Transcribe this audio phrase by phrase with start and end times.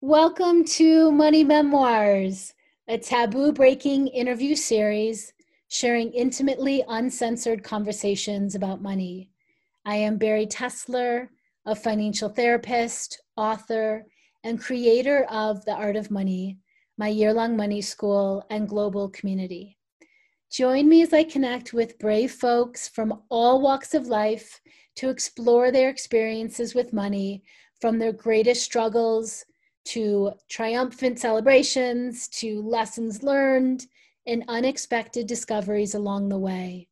[0.00, 2.52] Welcome to Money Memoirs,
[2.88, 5.32] a taboo breaking interview series
[5.68, 9.30] sharing intimately uncensored conversations about money.
[9.86, 11.28] I am Bari Tessler,
[11.64, 14.04] a financial therapist, author,
[14.42, 16.58] and creator of The Art of Money,
[16.98, 19.78] my year long money school and global community.
[20.50, 24.60] Join me as I connect with brave folks from all walks of life
[24.96, 27.42] to explore their experiences with money
[27.80, 29.46] from their greatest struggles
[29.84, 33.86] to triumphant celebrations, to lessons learned,
[34.26, 36.88] and unexpected discoveries along the way.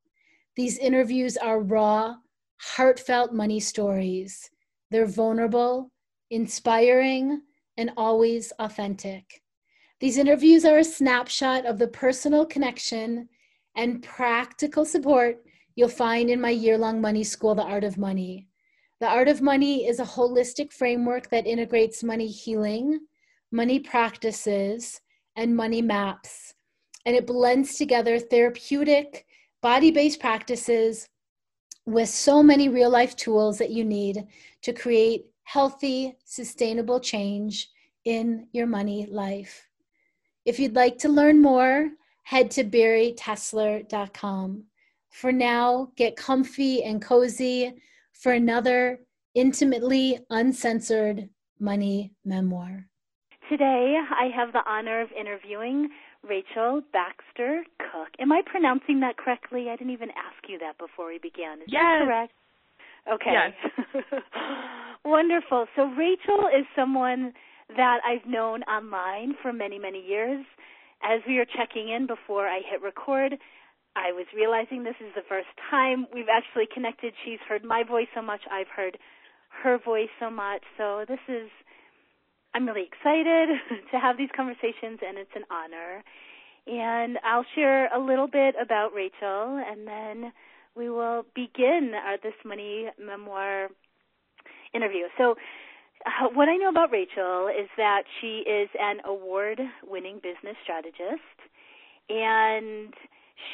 [0.56, 2.16] These interviews are raw,
[2.58, 4.50] heartfelt money stories.
[4.90, 5.90] They're vulnerable,
[6.30, 7.40] inspiring,
[7.76, 9.42] and always authentic.
[10.00, 13.28] These interviews are a snapshot of the personal connection
[13.76, 15.42] and practical support
[15.74, 18.48] you'll find in my year long money school, The Art of Money.
[19.02, 23.00] The Art of Money is a holistic framework that integrates money healing,
[23.50, 25.00] money practices,
[25.34, 26.54] and money maps.
[27.04, 29.26] And it blends together therapeutic,
[29.60, 31.08] body based practices
[31.84, 34.24] with so many real life tools that you need
[34.60, 37.70] to create healthy, sustainable change
[38.04, 39.66] in your money life.
[40.44, 41.90] If you'd like to learn more,
[42.22, 44.62] head to baritessler.com.
[45.10, 47.74] For now, get comfy and cozy
[48.22, 49.00] for another
[49.34, 51.28] intimately uncensored
[51.58, 52.86] money memoir.
[53.50, 55.88] Today, I have the honor of interviewing
[56.22, 58.08] Rachel Baxter Cook.
[58.20, 59.66] Am I pronouncing that correctly?
[59.68, 61.58] I didn't even ask you that before we began.
[61.58, 61.82] Is yes.
[61.82, 62.32] that correct?
[63.12, 63.32] Okay.
[63.32, 64.04] Yes.
[65.04, 65.66] Wonderful.
[65.74, 67.32] So Rachel is someone
[67.76, 70.44] that I've known online for many, many years.
[71.02, 73.34] As we were checking in before I hit record,
[73.94, 77.12] I was realizing this is the first time we've actually connected.
[77.24, 78.98] She's heard my voice so much, I've heard
[79.62, 80.62] her voice so much.
[80.78, 81.50] So this is,
[82.54, 83.48] I'm really excited
[83.92, 86.02] to have these conversations, and it's an honor.
[86.66, 90.32] And I'll share a little bit about Rachel, and then
[90.76, 93.68] we will begin our This Money memoir
[94.72, 95.04] interview.
[95.18, 95.34] So,
[96.06, 101.36] uh, what I know about Rachel is that she is an award winning business strategist,
[102.08, 102.94] and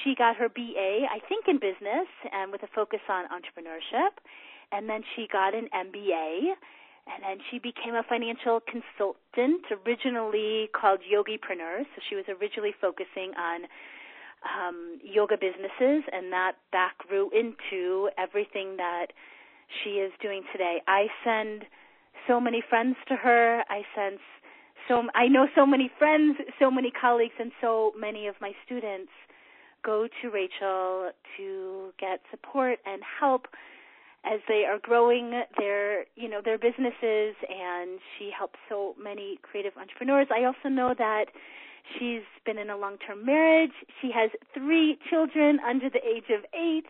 [0.03, 4.17] she got her BA, I think, in business and with a focus on entrepreneurship.
[4.73, 6.55] And then she got an MBA.
[7.09, 11.81] And then she became a financial consultant, originally called Yogipreneur.
[11.81, 13.65] So she was originally focusing on
[14.45, 19.07] um, yoga businesses, and that that grew into everything that
[19.83, 20.83] she is doing today.
[20.87, 21.65] I send
[22.29, 23.65] so many friends to her.
[23.71, 24.21] I sense
[24.89, 29.13] so I know so many friends, so many colleagues, and so many of my students
[29.85, 33.47] go to Rachel to get support and help
[34.25, 39.73] as they are growing their you know their businesses and she helps so many creative
[39.77, 40.27] entrepreneurs.
[40.31, 41.27] I also know that
[41.99, 43.73] she's been in a long-term marriage.
[44.03, 46.85] She has 3 children under the age of 8,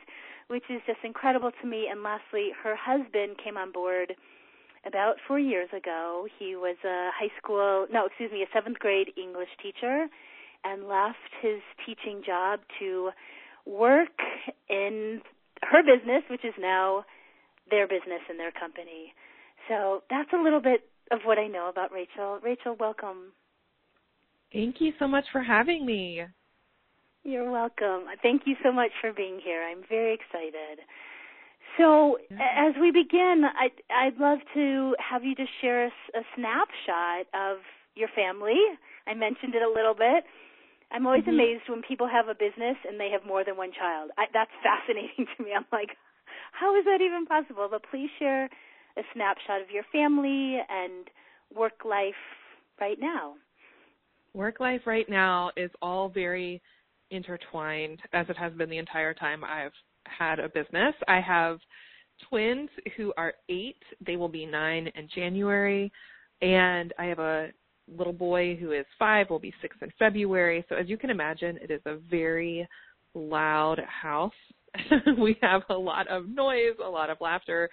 [0.48, 1.86] which is just incredible to me.
[1.90, 4.16] And lastly, her husband came on board
[4.86, 6.26] about 4 years ago.
[6.38, 10.08] He was a high school, no, excuse me, a 7th grade English teacher
[10.64, 13.10] and left his teaching job to
[13.66, 14.16] work
[14.68, 15.20] in
[15.62, 17.04] her business, which is now
[17.70, 19.12] their business and their company.
[19.68, 22.38] So that's a little bit of what I know about Rachel.
[22.42, 23.32] Rachel, welcome.
[24.52, 26.22] Thank you so much for having me.
[27.24, 28.04] You're welcome.
[28.22, 29.62] Thank you so much for being here.
[29.62, 30.80] I'm very excited.
[31.76, 37.26] So, as we begin, I'd, I'd love to have you just share a, a snapshot
[37.34, 37.58] of
[37.94, 38.58] your family.
[39.06, 40.24] I mentioned it a little bit,
[40.90, 41.38] I'm always mm-hmm.
[41.38, 44.10] amazed when people have a business and they have more than one child.
[44.16, 45.50] I, that's fascinating to me.
[45.56, 45.90] I'm like,
[46.52, 47.68] how is that even possible?
[47.70, 51.06] But please share a snapshot of your family and
[51.54, 52.18] work life
[52.80, 53.34] right now.
[54.34, 56.60] Work life right now is all very
[57.10, 59.72] intertwined, as it has been the entire time I've
[60.06, 60.94] had a business.
[61.06, 61.58] I have
[62.28, 65.92] twins who are eight, they will be nine in January,
[66.42, 67.48] and I have a
[67.96, 70.64] little boy who is five will be six in February.
[70.68, 72.66] So as you can imagine, it is a very
[73.14, 74.32] loud house.
[75.18, 77.68] we have a lot of noise, a lot of laughter.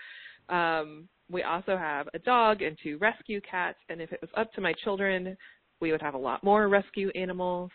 [0.49, 3.77] Um, we also have a dog and two rescue cats.
[3.89, 5.35] And if it was up to my children,
[5.81, 7.71] we would have a lot more rescue animals.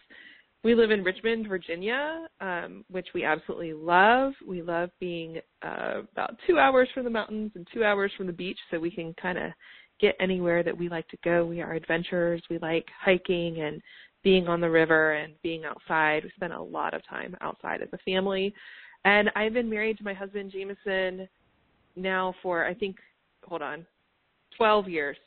[0.62, 4.32] We live in Richmond, Virginia, um, which we absolutely love.
[4.46, 8.32] We love being uh, about two hours from the mountains and two hours from the
[8.32, 9.52] beach, so we can kind of
[10.00, 11.44] get anywhere that we like to go.
[11.44, 12.42] We are adventurers.
[12.50, 13.80] We like hiking and
[14.22, 16.24] being on the river and being outside.
[16.24, 18.52] We spend a lot of time outside as a family.
[19.04, 21.28] And I've been married to my husband Jameson
[21.96, 22.96] now for I think
[23.44, 23.86] hold on.
[24.56, 25.16] 12 years.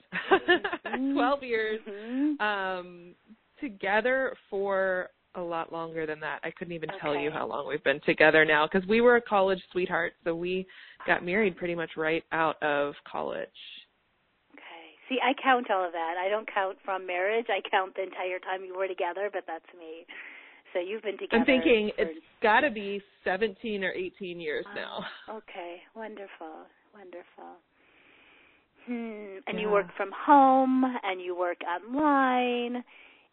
[0.93, 1.13] Mm-hmm.
[1.15, 2.39] 12 years Mhm.
[2.41, 3.15] um
[3.59, 6.39] together for a lot longer than that.
[6.43, 9.21] I couldn't even tell you how long we've been together now because we were a
[9.21, 10.67] college sweetheart, so we
[11.07, 13.47] got married pretty much right out of college.
[15.13, 16.15] See, I count all of that.
[16.17, 17.45] I don't count from marriage.
[17.49, 20.05] I count the entire time you were together, but that's me.
[20.73, 21.37] So you've been together.
[21.41, 25.05] I'm thinking for- it's got to be 17 or 18 years now.
[25.27, 25.81] Oh, okay.
[25.95, 26.65] Wonderful.
[26.93, 27.57] Wonderful.
[28.87, 29.37] Hmm.
[29.47, 32.83] And you work from home and you work online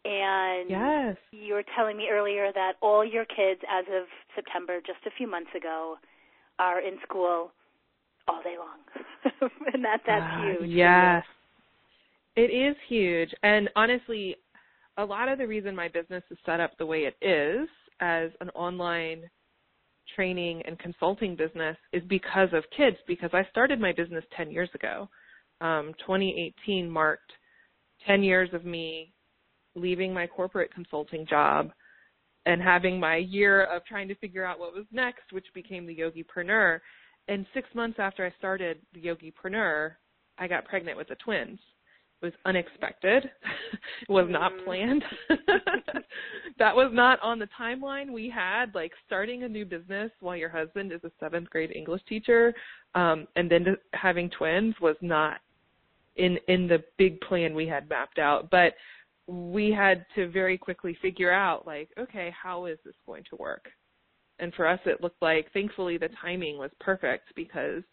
[0.05, 1.17] and Yes.
[1.31, 5.27] you were telling me earlier that all your kids as of September just a few
[5.27, 5.97] months ago
[6.59, 7.51] are in school
[8.27, 8.79] all day long.
[9.73, 10.69] and that that's Ah, huge.
[10.69, 11.25] Yes.
[12.35, 13.29] It is huge.
[13.43, 14.35] And honestly,
[14.97, 17.67] a lot of the reason my business is set up the way it is
[17.99, 19.23] as an online
[20.15, 24.69] training and consulting business is because of kids because I started my business 10 years
[24.73, 25.07] ago.
[25.61, 27.31] Um 2018 marked
[28.07, 29.13] 10 years of me
[29.75, 31.71] leaving my corporate consulting job
[32.45, 35.95] and having my year of trying to figure out what was next, which became the
[35.95, 36.79] Yogipreneur.
[37.27, 39.91] And six months after I started the Yogipreneur,
[40.39, 41.59] I got pregnant with the twins.
[42.21, 43.31] Was unexpected.
[44.01, 44.63] it was not Mhm.
[44.65, 45.03] planned.
[46.59, 48.75] that was not on the timeline we had.
[48.75, 52.53] Like starting a new business while your husband is a seventh grade English teacher,
[52.93, 55.41] um, and then having twins was not
[56.17, 58.51] in in the big plan we had mapped out.
[58.51, 58.75] But
[59.27, 63.69] we had to very quickly figure out like, okay, how is this going to work?
[64.39, 67.83] And for us, it looked like, thankfully, the timing was perfect because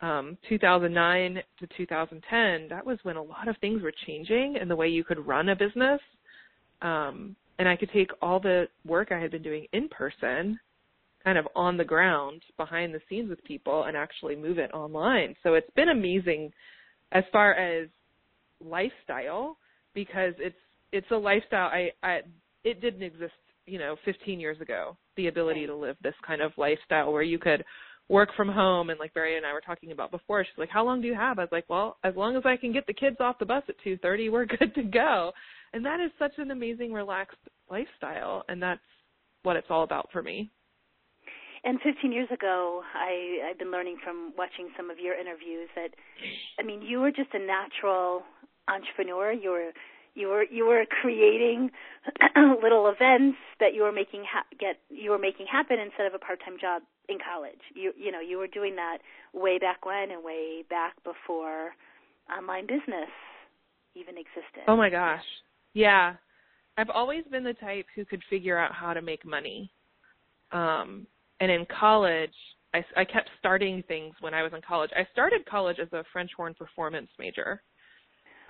[0.00, 4.76] um, 2009 to 2010, that was when a lot of things were changing in the
[4.76, 6.00] way you could run a business.
[6.82, 10.58] Um, and I could take all the work I had been doing in person,
[11.24, 15.34] kind of on the ground, behind the scenes with people, and actually move it online.
[15.42, 16.52] So it's been amazing
[17.10, 17.88] as far as
[18.64, 19.56] lifestyle
[19.94, 20.56] because it's
[20.92, 22.20] it's a lifestyle I, I
[22.64, 23.32] it didn't exist
[23.66, 27.38] you know 15 years ago the ability to live this kind of lifestyle where you
[27.38, 27.64] could
[28.08, 30.84] work from home and like Bari and I were talking about before she's like how
[30.84, 31.38] long do you have?
[31.38, 33.62] I was like well as long as I can get the kids off the bus
[33.68, 35.32] at 2:30 we're good to go.
[35.72, 37.36] And that is such an amazing relaxed
[37.70, 38.80] lifestyle and that's
[39.42, 40.50] what it's all about for me.
[41.64, 45.90] And 15 years ago, I I've been learning from watching some of your interviews that,
[46.58, 48.22] I mean, you were just a natural
[48.68, 49.32] entrepreneur.
[49.32, 49.72] You were
[50.18, 51.70] you were you were creating
[52.62, 56.18] little events that you were making ha- get you were making happen instead of a
[56.18, 57.60] part-time job in college.
[57.74, 58.98] You you know you were doing that
[59.32, 61.72] way back when and way back before
[62.36, 63.10] online business
[63.94, 64.64] even existed.
[64.66, 65.24] Oh my gosh.
[65.74, 66.14] Yeah.
[66.76, 69.70] I've always been the type who could figure out how to make money.
[70.52, 71.06] Um
[71.40, 72.34] and in college
[72.74, 74.90] I, I kept starting things when I was in college.
[74.94, 77.62] I started college as a French horn performance major.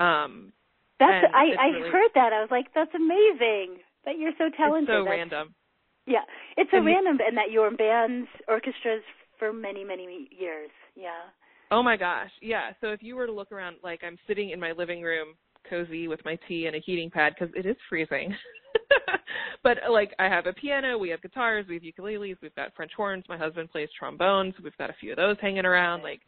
[0.01, 0.53] Um
[0.99, 2.33] That's and I I really- heard that.
[2.33, 4.89] I was like, that's amazing that you're so talented.
[4.89, 5.55] it's so That's- random.
[6.07, 6.25] Yeah,
[6.57, 9.03] it's so And random, and that you were in bands, orchestras
[9.39, 10.71] for many, many years.
[10.97, 11.29] Yeah.
[11.71, 12.31] Oh my gosh.
[12.41, 12.73] Yeah.
[12.81, 15.35] So if you were to look around, like I'm sitting in my living room,
[15.69, 18.35] cozy with my tea and a heating pad because it is freezing.
[19.63, 22.93] but like I have a piano, we have guitars, we have ukuleles, we've got French
[22.97, 23.25] horns.
[23.29, 24.55] My husband plays trombones.
[24.65, 26.03] We've got a few of those hanging around.
[26.03, 26.21] Like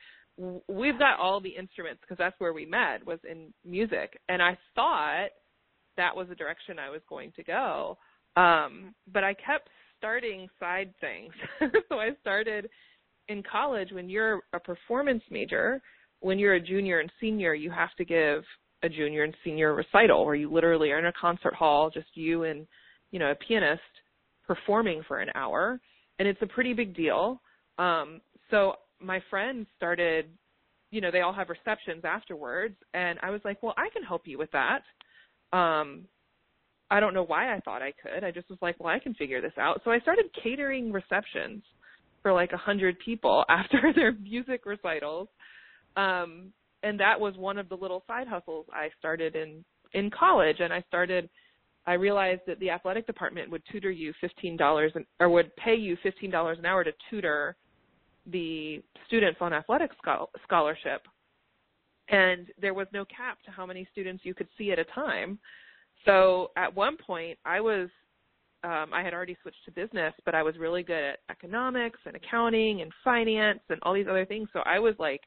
[0.68, 4.18] we've got all the instruments because that's where we met was in music.
[4.28, 5.28] And I thought
[5.96, 7.98] that was the direction I was going to go.
[8.36, 9.68] Um, but I kept
[9.98, 11.32] starting side things.
[11.88, 12.70] so I started
[13.28, 15.80] in college when you're a performance major,
[16.20, 18.42] when you're a junior and senior, you have to give
[18.82, 22.44] a junior and senior recital where you literally are in a concert hall, just you
[22.44, 22.66] and,
[23.10, 23.82] you know, a pianist
[24.46, 25.78] performing for an hour.
[26.18, 27.40] And it's a pretty big deal.
[27.78, 28.20] Um,
[28.50, 30.26] so my friends started,
[30.90, 32.76] you know, they all have receptions afterwards.
[32.94, 34.82] And I was like, well, I can help you with that.
[35.56, 36.06] Um,
[36.90, 38.24] I don't know why I thought I could.
[38.24, 39.80] I just was like, well, I can figure this out.
[39.84, 41.62] So I started catering receptions
[42.22, 45.28] for like a hundred people after their music recitals.
[45.96, 46.52] Um,
[46.82, 50.56] and that was one of the little side hustles I started in, in college.
[50.60, 51.28] And I started,
[51.86, 55.96] I realized that the athletic department would tutor you $15 an, or would pay you
[56.04, 57.56] $15 an hour to tutor
[58.30, 61.02] the students on athletic schol- scholarship.
[62.08, 65.38] And there was no cap to how many students you could see at a time.
[66.04, 67.88] So at one point, I was,
[68.64, 72.16] um, I had already switched to business, but I was really good at economics and
[72.16, 74.48] accounting and finance and all these other things.
[74.52, 75.20] So I was like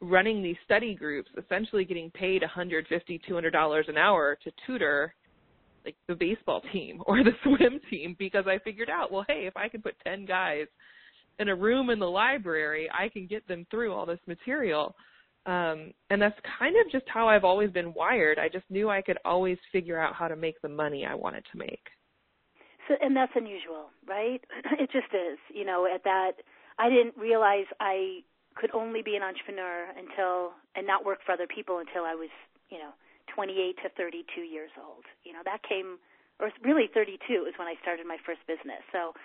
[0.00, 5.14] running these study groups, essentially getting paid $150, $200 an hour to tutor
[5.84, 9.56] like the baseball team or the swim team because I figured out, well, hey, if
[9.56, 10.66] I can put 10 guys
[11.40, 14.94] in a room in the library, I can get them through all this material.
[15.46, 18.38] Um, and that's kind of just how I've always been wired.
[18.38, 21.44] I just knew I could always figure out how to make the money I wanted
[21.50, 21.82] to make.
[22.86, 24.40] So, and that's unusual, right?
[24.78, 25.38] It just is.
[25.52, 26.32] You know, at that,
[26.78, 28.20] I didn't realize I
[28.54, 32.30] could only be an entrepreneur until and not work for other people until I was,
[32.68, 32.92] you know,
[33.34, 35.04] 28 to 32 years old.
[35.24, 35.96] You know, that came,
[36.38, 37.16] or really 32
[37.48, 38.84] is when I started my first business.
[38.92, 39.16] So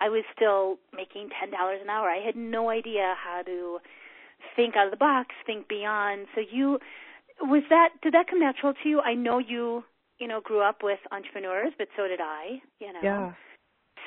[0.00, 2.08] I was still making $10 an hour.
[2.08, 3.78] I had no idea how to
[4.56, 6.26] think out of the box, think beyond.
[6.34, 6.78] So you,
[7.40, 9.00] was that, did that come natural to you?
[9.00, 9.84] I know you,
[10.18, 13.00] you know, grew up with entrepreneurs, but so did I, you know.
[13.02, 13.32] Yeah.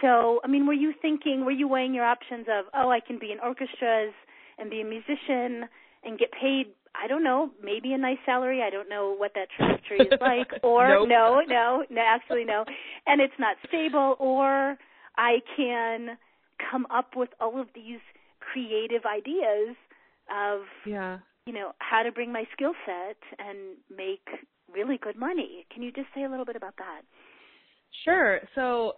[0.01, 3.19] So, I mean, were you thinking, were you weighing your options of, oh, I can
[3.19, 4.13] be in orchestras
[4.57, 5.69] and be a musician
[6.03, 8.61] and get paid I don't know, maybe a nice salary.
[8.61, 10.51] I don't know what that trajectory is like.
[10.63, 11.09] Or nope.
[11.09, 12.65] no, no, no, actually no.
[13.07, 14.15] And it's not stable.
[14.19, 14.77] Or
[15.17, 16.17] I can
[16.71, 17.99] come up with all of these
[18.39, 19.75] creative ideas
[20.29, 21.19] of yeah.
[21.45, 24.25] you know how to bring my skill set and make
[24.73, 25.65] really good money.
[25.71, 27.01] Can you just say a little bit about that?
[28.03, 28.39] Sure.
[28.55, 28.93] So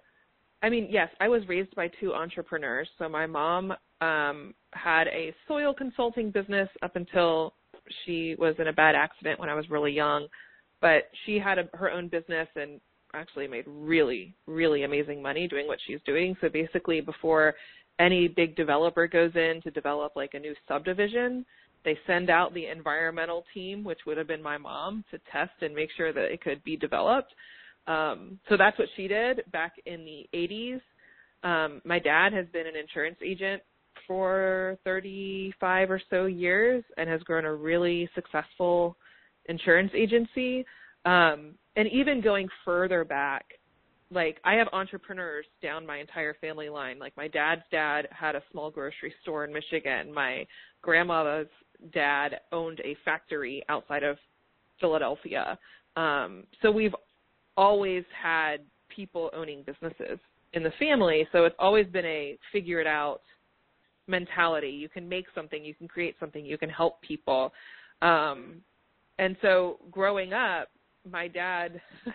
[0.61, 2.87] I mean, yes, I was raised by two entrepreneurs.
[2.97, 7.53] So my mom um had a soil consulting business up until
[8.05, 10.27] she was in a bad accident when I was really young,
[10.81, 12.79] but she had a, her own business and
[13.15, 16.35] actually made really really amazing money doing what she's doing.
[16.41, 17.55] So basically before
[17.99, 21.45] any big developer goes in to develop like a new subdivision,
[21.85, 25.73] they send out the environmental team, which would have been my mom, to test and
[25.73, 27.33] make sure that it could be developed.
[27.87, 30.81] Um, so that's what she did back in the 80s.
[31.43, 33.61] Um, my dad has been an insurance agent
[34.07, 38.97] for 35 or so years and has grown a really successful
[39.47, 40.65] insurance agency.
[41.05, 43.45] Um, and even going further back,
[44.11, 46.99] like I have entrepreneurs down my entire family line.
[46.99, 50.13] Like my dad's dad had a small grocery store in Michigan.
[50.13, 50.45] My
[50.81, 51.47] grandma's
[51.93, 54.17] dad owned a factory outside of
[54.79, 55.57] Philadelphia.
[55.95, 56.95] Um, so we've
[57.57, 58.57] always had
[58.89, 60.19] people owning businesses
[60.53, 61.27] in the family.
[61.31, 63.21] So it's always been a figure it out
[64.07, 64.69] mentality.
[64.69, 67.51] You can make something, you can create something, you can help people.
[68.01, 68.61] Um,
[69.17, 70.69] and so growing up,
[71.09, 71.81] my dad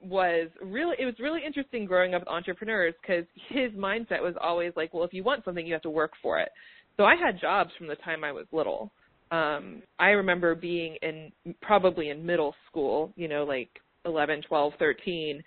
[0.00, 4.72] was really it was really interesting growing up with entrepreneurs because his mindset was always
[4.76, 6.50] like, well, if you want something, you have to work for it.
[6.96, 8.92] So I had jobs from the time I was little.
[9.30, 13.70] Um, I remember being in probably in middle school, you know, like
[14.04, 15.42] 11, 12, 13,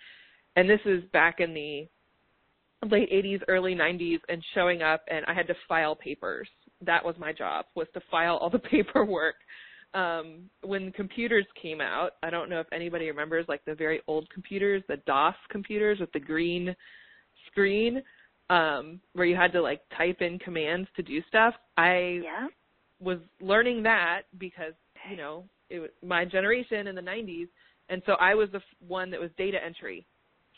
[0.56, 1.88] and this is back in the
[2.86, 6.48] late 80s, early 90s, and showing up, and I had to file papers.
[6.84, 9.36] That was my job, was to file all the paperwork.
[9.94, 14.28] Um, when computers came out, I don't know if anybody remembers like the very old
[14.30, 16.76] computers, the DOS computers with the green
[17.50, 18.02] screen,
[18.50, 21.54] um, where you had to like type in commands to do stuff.
[21.76, 22.48] I yeah.
[23.00, 24.74] was learning that because
[25.10, 27.48] you know it was my generation in the 90s,
[27.88, 30.06] and so I was the one that was data entry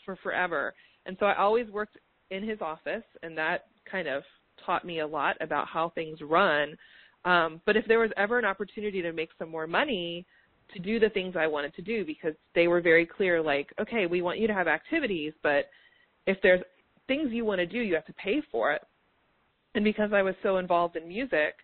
[0.05, 0.73] for forever.
[1.05, 1.97] And so I always worked
[2.29, 4.23] in his office, and that kind of
[4.65, 6.75] taught me a lot about how things run.
[7.25, 10.25] Um, but if there was ever an opportunity to make some more money,
[10.73, 14.05] to do the things I wanted to do, because they were very clear, like, okay,
[14.05, 15.69] we want you to have activities, but
[16.25, 16.61] if there's
[17.07, 18.81] things you want to do, you have to pay for it.
[19.75, 21.55] And because I was so involved in music,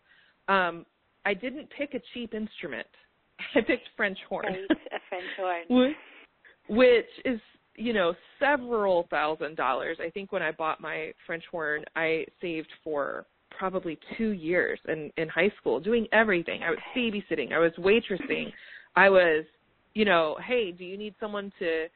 [0.48, 0.86] um,
[1.26, 2.88] I didn't pick a cheap instrument.
[3.56, 4.46] I picked French horn.
[4.46, 5.26] Right, a French
[5.68, 5.96] horn.
[6.70, 7.40] which is
[7.78, 9.98] you know, several thousand dollars.
[10.04, 15.12] I think when I bought my French horn, I saved for probably two years in
[15.18, 16.62] in high school, doing everything.
[16.63, 18.51] I was babysitting, I was waitressing,
[18.96, 19.46] I was,
[19.94, 21.88] you know, hey, do you need someone to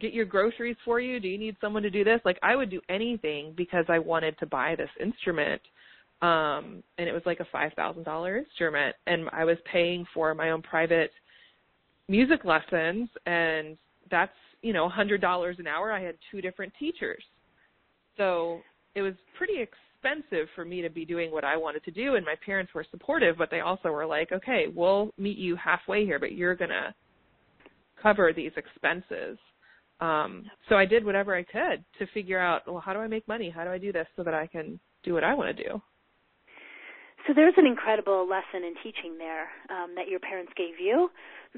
[0.00, 1.20] get your groceries for you?
[1.20, 2.20] Do you need someone to do this?
[2.24, 5.60] Like I would do anything because I wanted to buy this instrument.
[6.22, 10.34] Um, and it was like a five thousand dollar instrument, and I was paying for
[10.34, 11.10] my own private
[12.08, 13.76] music lessons, and
[14.10, 14.32] that's
[14.64, 15.92] you know, a $100 an hour.
[15.92, 17.22] I had two different teachers.
[18.16, 18.60] So
[18.94, 19.60] it was pretty
[20.04, 22.14] expensive for me to be doing what I wanted to do.
[22.16, 26.04] And my parents were supportive, but they also were like, okay, we'll meet you halfway
[26.04, 26.94] here, but you're going to
[28.02, 29.38] cover these expenses.
[30.00, 33.26] Um, so I did whatever I could to figure out, well, how do I make
[33.28, 33.50] money?
[33.50, 35.80] How do I do this so that I can do what I want to do?
[37.26, 41.08] So there's an incredible lesson in teaching there um, that your parents gave you.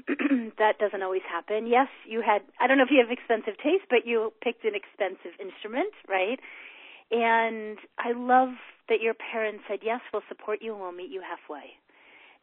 [0.57, 1.67] that doesn't always happen.
[1.67, 4.75] Yes, you had, I don't know if you have expensive taste, but you picked an
[4.75, 6.39] expensive instrument, right?
[7.11, 8.49] And I love
[8.89, 11.71] that your parents said, yes, we'll support you and we'll meet you halfway.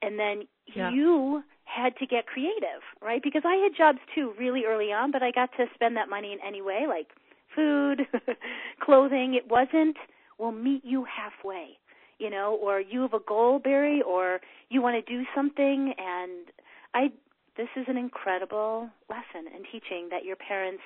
[0.02, 0.90] And then yeah.
[0.90, 3.22] you had to get creative, right?
[3.22, 6.32] Because I had jobs too really early on, but I got to spend that money
[6.32, 7.08] in any way, like
[7.54, 8.02] food,
[8.80, 9.34] clothing.
[9.34, 9.96] It wasn't,
[10.38, 11.78] we'll meet you halfway
[12.18, 14.40] you know, or you have a goal, Bari, or
[14.70, 16.46] you want to do something and
[16.94, 17.10] I
[17.56, 20.82] this is an incredible lesson and teaching that your parents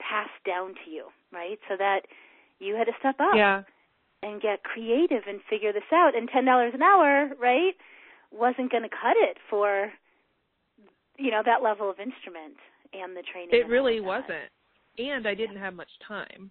[0.00, 1.58] passed down to you, right?
[1.68, 2.00] So that
[2.62, 3.62] you had to step up yeah.
[4.22, 6.16] and get creative and figure this out.
[6.16, 7.74] And ten dollars an hour, right,
[8.30, 9.90] wasn't going to cut it for
[11.18, 12.56] you know that level of instrument
[12.92, 13.50] and the training.
[13.52, 14.50] It really wasn't,
[14.98, 15.64] and I didn't yeah.
[15.64, 16.50] have much time.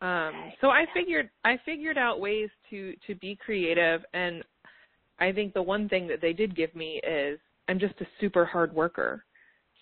[0.00, 0.54] Um, okay.
[0.60, 4.42] So I figured I figured out ways to to be creative, and
[5.20, 8.44] I think the one thing that they did give me is I'm just a super
[8.44, 9.24] hard worker.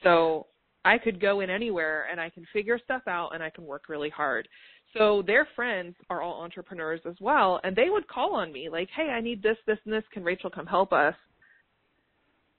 [0.03, 0.47] So
[0.85, 3.89] I could go in anywhere and I can figure stuff out and I can work
[3.89, 4.49] really hard.
[4.97, 8.89] So their friends are all entrepreneurs as well, and they would call on me like,
[8.91, 10.05] "Hey, I need this, this, and this.
[10.13, 11.15] Can Rachel come help us?"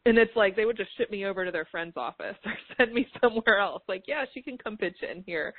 [0.06, 2.94] And it's like they would just ship me over to their friend's office or send
[2.94, 3.84] me somewhere else.
[3.88, 5.54] Like, yeah, she can come pitch in here.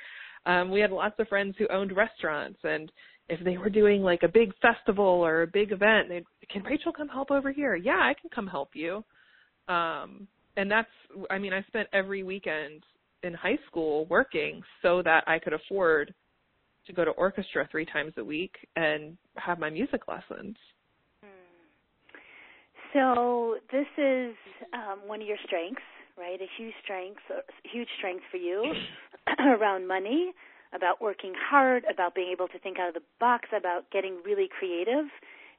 [0.45, 2.91] Um, we had lots of friends who owned restaurants, and
[3.29, 6.91] if they were doing like a big festival or a big event, they'd, "Can Rachel
[6.91, 9.03] come help over here?" Yeah, I can come help you.
[9.67, 10.27] Um,
[10.57, 10.89] and that's
[11.29, 12.83] I mean, I spent every weekend
[13.23, 16.13] in high school working so that I could afford
[16.87, 20.55] to go to orchestra three times a week and have my music lessons.
[22.93, 24.35] So this is
[24.71, 25.81] um, one of your strengths,
[26.17, 26.39] right?
[26.39, 28.71] A huge strength, a huge strength for you
[29.39, 30.31] around money,
[30.75, 34.47] about working hard, about being able to think out of the box, about getting really
[34.47, 35.05] creative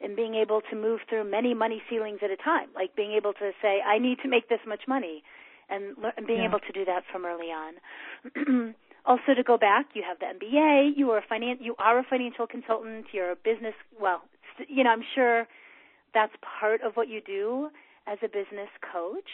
[0.00, 3.32] and being able to move through many money ceilings at a time, like being able
[3.32, 5.22] to say, I need to make this much money,
[5.68, 6.48] and, le- and being yeah.
[6.48, 8.74] able to do that from early on.
[9.06, 10.96] also, to go back, you have the MBA.
[10.96, 13.06] You are a finan- You are a financial consultant.
[13.12, 13.74] You're a business.
[14.00, 14.22] Well,
[14.68, 15.46] you know, I'm sure
[16.14, 17.70] that's part of what you do
[18.06, 19.28] as a business coach.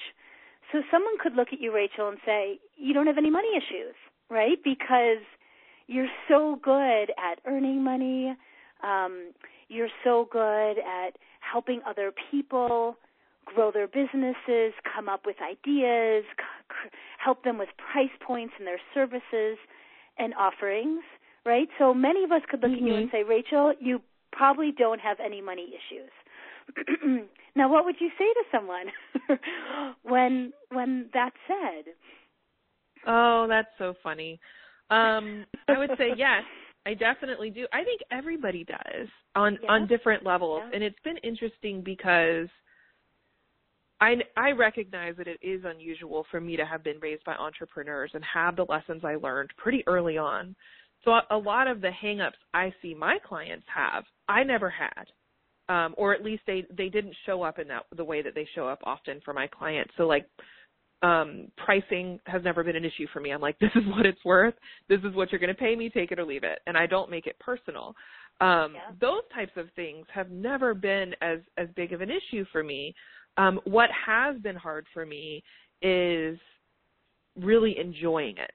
[0.73, 3.95] So someone could look at you, Rachel, and say, you don't have any money issues,
[4.29, 4.59] right?
[4.63, 5.23] Because
[5.87, 8.35] you're so good at earning money.
[8.83, 9.33] Um,
[9.69, 12.97] you're so good at helping other people
[13.45, 16.25] grow their businesses, come up with ideas,
[17.25, 19.59] help them with price points and their services
[20.19, 21.03] and offerings,
[21.47, 21.69] right?
[21.79, 22.85] So many of us could look mm-hmm.
[22.85, 23.17] at you and mm-hmm.
[23.17, 24.01] say, Rachel, you
[24.33, 26.11] probably don't have any money issues.
[27.57, 29.39] now, what would you say to someone
[30.03, 31.93] when when that's said?
[33.07, 34.39] Oh, that's so funny.
[34.91, 36.43] Um, I would say yes.
[36.87, 37.67] I definitely do.
[37.73, 39.71] I think everybody does on yeah.
[39.71, 40.75] on different levels, yeah.
[40.75, 42.49] and it's been interesting because
[44.01, 48.11] I I recognize that it is unusual for me to have been raised by entrepreneurs
[48.15, 50.55] and have the lessons I learned pretty early on.
[51.05, 55.07] So a, a lot of the hangups I see my clients have, I never had.
[55.69, 58.49] Um, or at least they they didn't show up in that the way that they
[58.55, 59.93] show up often for my clients.
[59.97, 60.27] So like
[61.03, 63.31] um pricing has never been an issue for me.
[63.31, 64.55] I'm like, this is what it's worth.
[64.89, 65.89] This is what you're going to pay me.
[65.89, 66.59] Take it or leave it.
[66.67, 67.95] And I don't make it personal.
[68.41, 68.91] Um yeah.
[69.01, 72.95] those types of things have never been as as big of an issue for me.
[73.37, 75.43] Um what has been hard for me
[75.83, 76.39] is
[77.37, 78.53] really enjoying it.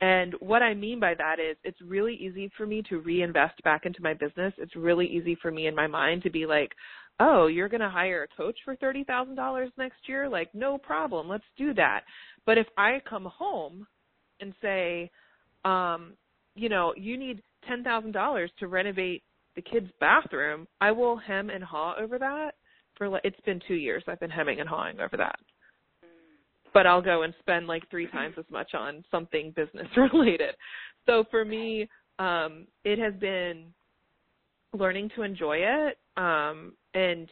[0.00, 3.84] And what I mean by that is it's really easy for me to reinvest back
[3.84, 4.54] into my business.
[4.58, 6.72] It's really easy for me in my mind to be like,
[7.18, 10.28] oh, you're going to hire a coach for $30,000 next year?
[10.28, 11.28] Like, no problem.
[11.28, 12.02] Let's do that.
[12.46, 13.88] But if I come home
[14.40, 15.10] and say,
[15.64, 16.12] um,
[16.54, 19.24] you know, you need $10,000 to renovate
[19.56, 22.52] the kid's bathroom, I will hem and haw over that
[22.98, 25.38] for like it's been 2 years I've been hemming and hawing over that.
[26.74, 30.54] But I'll go and spend like 3 times as much on something business related.
[31.06, 33.72] So for me, um it has been
[34.74, 37.28] learning to enjoy it um and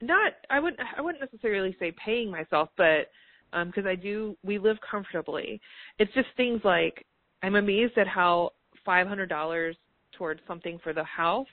[0.00, 3.10] not I wouldn't I wouldn't necessarily say paying myself, but
[3.52, 5.60] because um, I do we live comfortably.
[5.98, 7.04] It's just things like
[7.42, 8.52] I'm amazed at how
[8.84, 9.76] five hundred dollars
[10.16, 11.46] towards something for the house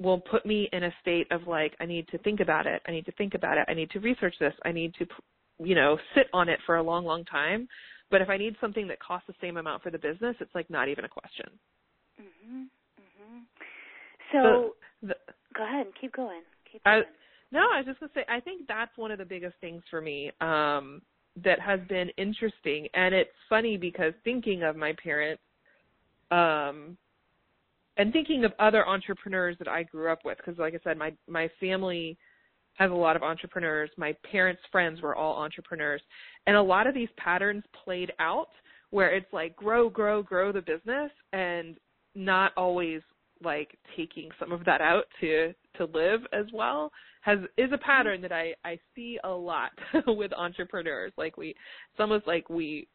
[0.00, 2.82] will put me in a state of like I need to think about it.
[2.86, 3.64] I need to think about it.
[3.68, 4.54] I need to research this.
[4.64, 5.06] I need to
[5.58, 7.68] you know sit on it for a long long time.
[8.10, 10.68] But if I need something that costs the same amount for the business, it's like
[10.68, 11.58] not even a question.
[12.20, 12.68] Mhm.
[13.00, 13.44] Mhm.
[14.32, 15.16] So the,
[15.54, 16.42] go ahead, keep going.
[16.70, 17.02] Keep going.
[17.02, 17.06] I,
[17.50, 20.00] no, I was just gonna say I think that's one of the biggest things for
[20.00, 21.02] me um,
[21.42, 25.42] that has been interesting, and it's funny because thinking of my parents,
[26.30, 26.96] um,
[27.96, 31.12] and thinking of other entrepreneurs that I grew up with, because like I said, my
[31.28, 32.16] my family
[32.74, 33.90] has a lot of entrepreneurs.
[33.96, 36.02] My parents' friends were all entrepreneurs,
[36.46, 38.48] and a lot of these patterns played out
[38.90, 41.76] where it's like grow, grow, grow the business, and
[42.14, 43.00] not always
[43.42, 46.90] like taking some of that out to to live as well
[47.24, 47.84] has is a mm-hmm.
[47.84, 49.72] pattern that I I see a lot
[50.06, 51.12] with entrepreneurs.
[51.16, 52.86] Like we, it's almost like we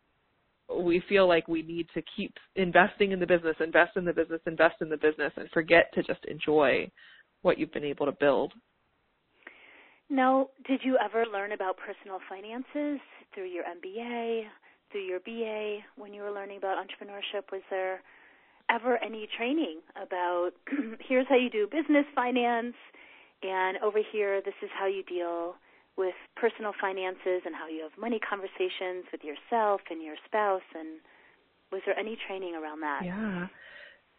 [0.77, 4.41] we feel like we need to keep investing in the business, invest in the business,
[4.45, 6.89] invest in the business, and forget to just enjoy
[7.41, 8.53] what you've been able to build.
[10.09, 12.99] Now, did you ever learn about personal finances
[13.33, 14.43] through your MBA,
[14.91, 17.51] through your BA when you were learning about entrepreneurship?
[17.51, 18.01] Was there
[18.69, 20.51] ever any training about
[21.07, 22.75] here's how you do business finance
[23.41, 25.55] and over here this is how you deal
[25.99, 31.01] with personal finances and how you have money conversations with yourself and your spouse and
[31.71, 33.01] was there any training around that?
[33.03, 33.47] Yeah.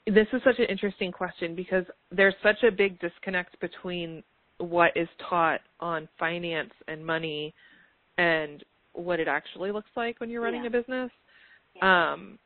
[0.06, 4.22] This is such an interesting question because there's such a big disconnect between
[4.58, 7.54] what is taught on finance and money
[8.18, 8.62] and
[8.92, 10.68] what it actually looks like when you're running yeah.
[10.68, 11.10] a business.
[11.76, 12.12] Yeah.
[12.12, 12.38] Um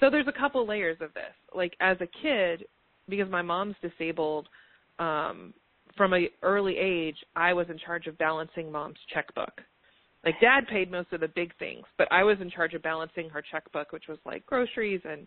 [0.00, 1.34] so there's a couple layers of this.
[1.54, 2.64] Like as a kid,
[3.08, 4.48] because my mom's disabled,
[4.98, 5.52] um,
[5.96, 9.60] from a early age, I was in charge of balancing mom's checkbook.
[10.24, 13.28] Like dad paid most of the big things, but I was in charge of balancing
[13.30, 15.26] her checkbook, which was like groceries and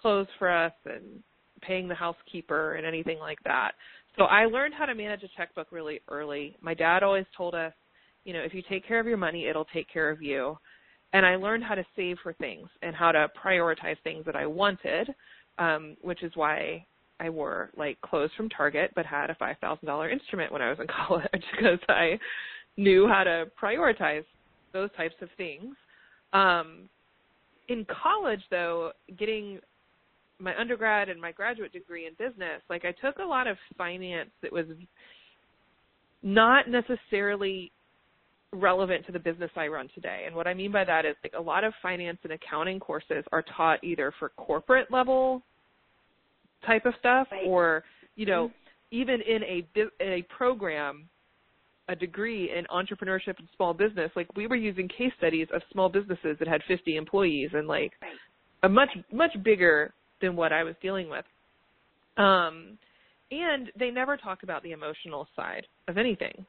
[0.00, 1.22] clothes for us and
[1.62, 3.72] paying the housekeeper and anything like that.
[4.16, 6.56] So I learned how to manage a checkbook really early.
[6.60, 7.72] My dad always told us,
[8.24, 10.56] you know, if you take care of your money, it'll take care of you
[11.12, 14.46] and I learned how to save for things and how to prioritize things that I
[14.46, 15.12] wanted,
[15.58, 16.86] um, which is why
[17.20, 20.70] I wore like clothes from Target but had a five thousand dollar instrument when I
[20.70, 22.18] was in college because I
[22.76, 24.24] knew how to prioritize
[24.72, 25.74] those types of things.
[26.32, 26.88] Um,
[27.68, 29.60] in college, though, getting
[30.38, 34.30] my undergrad and my graduate degree in business, like I took a lot of finance
[34.42, 34.66] that was
[36.22, 37.70] not necessarily
[38.52, 40.24] relevant to the business I run today.
[40.26, 43.24] And what I mean by that is like a lot of finance and accounting courses
[43.30, 45.42] are taught either for corporate level
[46.66, 47.46] type of stuff right.
[47.46, 47.84] or,
[48.16, 49.00] you know, mm-hmm.
[49.00, 49.66] even in a
[50.02, 51.08] a program
[51.88, 55.88] a degree in entrepreneurship and small business, like we were using case studies of small
[55.88, 58.12] businesses that had 50 employees and like right.
[58.62, 61.24] a much much bigger than what I was dealing with.
[62.16, 62.78] Um
[63.32, 66.46] and they never talk about the emotional side of anything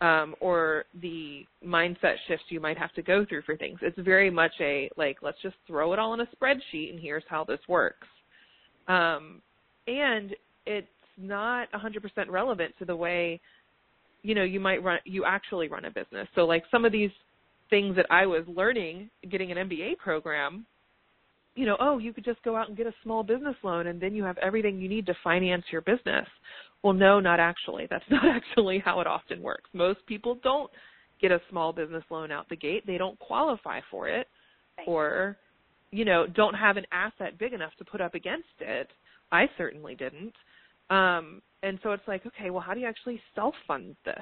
[0.00, 3.78] um, or the mindset shifts you might have to go through for things.
[3.82, 7.24] It's very much a like, let's just throw it all in a spreadsheet and here's
[7.28, 8.06] how this works.
[8.88, 9.42] Um,
[9.86, 10.34] and
[10.66, 13.40] it's not 100% relevant to the way,
[14.22, 16.28] you know, you might run, you actually run a business.
[16.34, 17.10] So like some of these
[17.70, 20.64] things that I was learning getting an MBA program,
[21.54, 24.00] you know, oh, you could just go out and get a small business loan and
[24.00, 26.26] then you have everything you need to finance your business.
[26.82, 27.86] Well, no, not actually.
[27.90, 29.68] That's not actually how it often works.
[29.72, 30.70] Most people don't
[31.20, 32.86] get a small business loan out the gate.
[32.86, 34.28] They don't qualify for it
[34.86, 35.36] or
[35.90, 38.88] you know, don't have an asset big enough to put up against it.
[39.32, 40.34] I certainly didn't.
[40.90, 44.14] Um and so it's like, okay, well, how do you actually self-fund this?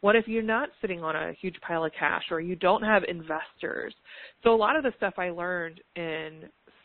[0.00, 3.04] What if you're not sitting on a huge pile of cash or you don't have
[3.06, 3.94] investors?
[4.42, 6.42] So a lot of the stuff I learned in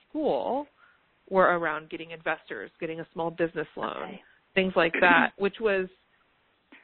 [0.10, 0.68] school
[1.30, 4.22] were around getting investors, getting a small business loan, okay
[4.54, 5.88] things like that, which was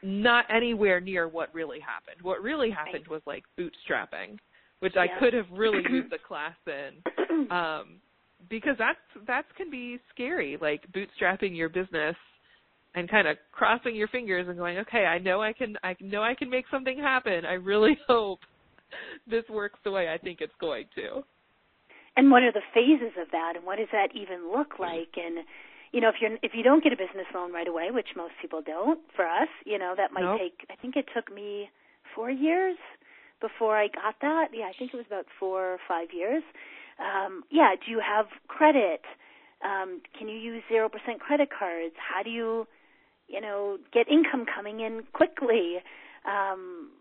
[0.03, 2.21] not anywhere near what really happened.
[2.21, 4.37] What really happened was like bootstrapping,
[4.79, 5.03] which yeah.
[5.03, 7.47] I could have really used the class in.
[7.51, 8.01] Um
[8.49, 12.15] because that's that can be scary, like bootstrapping your business
[12.95, 16.23] and kind of crossing your fingers and going, okay, I know I can, I know
[16.23, 17.45] I can make something happen.
[17.45, 18.39] I really hope
[19.29, 21.23] this works the way I think it's going to.
[22.17, 25.11] And what are the phases of that, and what does that even look like?
[25.17, 25.43] And
[25.91, 28.33] you know, if you're if you don't get a business loan right away, which most
[28.41, 30.39] people don't, for us, you know, that might nope.
[30.39, 30.67] take.
[30.71, 31.69] I think it took me
[32.15, 32.77] four years
[33.41, 34.49] before I got that.
[34.53, 36.43] Yeah, I think it was about four or five years.
[36.99, 39.01] Um, yeah, do you have credit?
[39.63, 41.95] Um, can you use zero percent credit cards?
[41.97, 42.67] How do you,
[43.27, 45.77] you know, get income coming in quickly?
[46.25, 46.91] Um,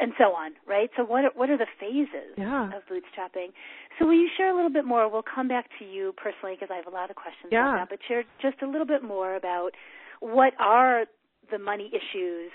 [0.00, 0.90] and so on, right?
[0.96, 2.66] So what are, what are the phases yeah.
[2.74, 3.54] of bootstrapping?
[3.98, 5.08] So will you share a little bit more?
[5.08, 7.68] We'll come back to you personally because I have a lot of questions yeah.
[7.68, 9.70] about that, but share just a little bit more about
[10.18, 11.04] what are
[11.52, 12.50] the money issues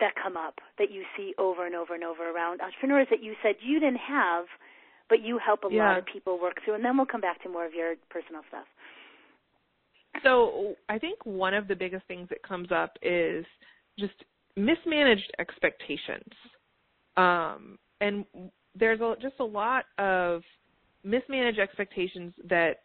[0.00, 3.34] that come up that you see over and over and over around entrepreneurs that you
[3.42, 4.44] said you didn't have,
[5.08, 5.88] but you help a yeah.
[5.88, 8.42] lot of people work through, and then we'll come back to more of your personal
[8.48, 8.66] stuff.
[10.22, 13.44] So I think one of the biggest things that comes up is
[13.98, 14.14] just
[14.56, 16.32] mismanaged expectations.
[17.16, 18.24] Um, and
[18.74, 20.42] there's a, just a lot of
[21.04, 22.82] mismanaged expectations that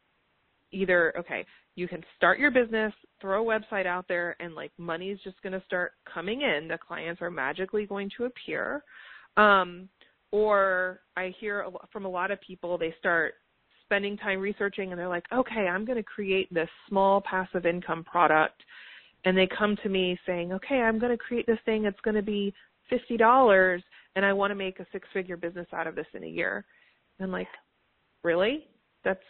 [0.72, 5.10] either, okay, you can start your business, throw a website out there, and like money
[5.10, 6.68] is just going to start coming in.
[6.68, 8.84] The clients are magically going to appear.
[9.38, 9.90] Um,
[10.32, 13.36] or I hear from a lot of people, they start
[13.86, 18.04] spending time researching and they're like, okay, I'm going to create this small passive income
[18.04, 18.64] product
[19.26, 21.86] and they come to me saying, okay, I'm going to create this thing.
[21.86, 22.54] It's going to be
[22.92, 23.82] $50
[24.16, 26.66] and I want to make a six figure business out of this in a year.
[27.20, 27.48] And like,
[28.24, 28.68] really?
[29.04, 29.24] That's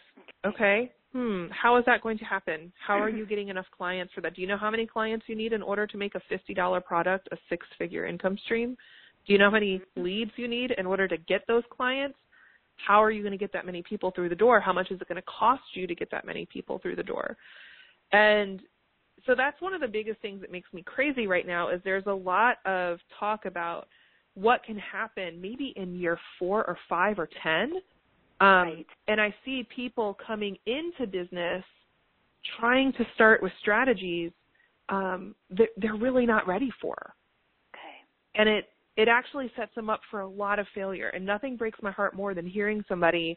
[0.46, 0.92] okay.
[1.14, 1.46] Hmm.
[1.50, 2.72] How is that going to happen?
[2.84, 4.34] How are you getting enough clients for that?
[4.34, 7.28] Do you know how many clients you need in order to make a $50 product
[7.30, 8.76] a six figure income stream?
[9.26, 12.18] Do you know how many leads you need in order to get those clients?
[12.76, 14.60] How are you going to get that many people through the door?
[14.60, 17.02] How much is it going to cost you to get that many people through the
[17.04, 17.36] door?
[18.12, 18.60] And
[19.24, 22.06] so that's one of the biggest things that makes me crazy right now is there's
[22.06, 23.86] a lot of talk about
[24.34, 27.74] what can happen maybe in year four or five or ten.
[28.40, 28.86] Um, right.
[29.08, 31.64] And I see people coming into business
[32.58, 34.32] trying to start with strategies
[34.88, 37.14] um, that they're really not ready for.
[37.74, 37.94] Okay.
[38.34, 41.08] And it it actually sets them up for a lot of failure.
[41.08, 43.36] And nothing breaks my heart more than hearing somebody.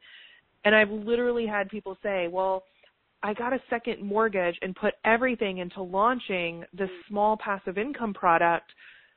[0.65, 2.63] And I've literally had people say, "Well,
[3.23, 8.71] I got a second mortgage and put everything into launching this small passive income product,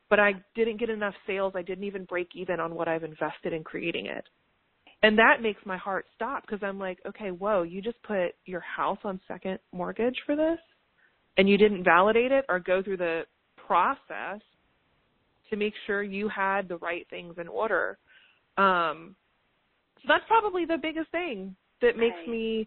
[0.08, 1.52] but I didn't get enough sales.
[1.54, 4.24] I didn't even break even on what I've invested in creating it.
[5.02, 8.60] And that makes my heart stop because I'm like, okay, whoa, you just put your
[8.60, 10.58] house on second mortgage for this
[11.38, 13.22] and you didn't validate it or go through the
[13.66, 14.40] process
[15.48, 17.98] to make sure you had the right things in order.
[18.58, 19.16] Um,
[19.96, 22.28] so that's probably the biggest thing that makes Right.
[22.28, 22.66] me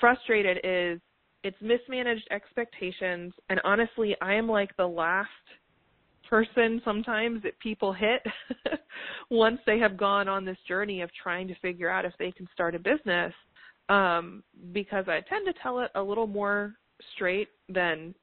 [0.00, 1.00] frustrated is
[1.44, 5.28] it's mismanaged expectations and honestly I am like the last
[6.34, 8.20] person sometimes that people hit
[9.30, 12.48] once they have gone on this journey of trying to figure out if they can
[12.52, 13.32] start a business
[13.88, 14.42] um
[14.72, 16.74] because I tend to tell it a little more
[17.14, 18.14] straight than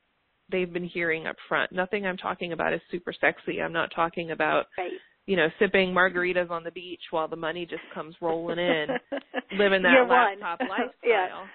[0.52, 1.71] they've been hearing up front.
[1.71, 3.62] Nothing I'm talking about is super sexy.
[3.62, 4.91] I'm not talking about Right.
[5.26, 8.88] you know, sipping margaritas on the beach while the money just comes rolling in,
[9.58, 10.10] living that one.
[10.41, 10.91] laptop lifestyle.
[11.06, 11.45] yeah.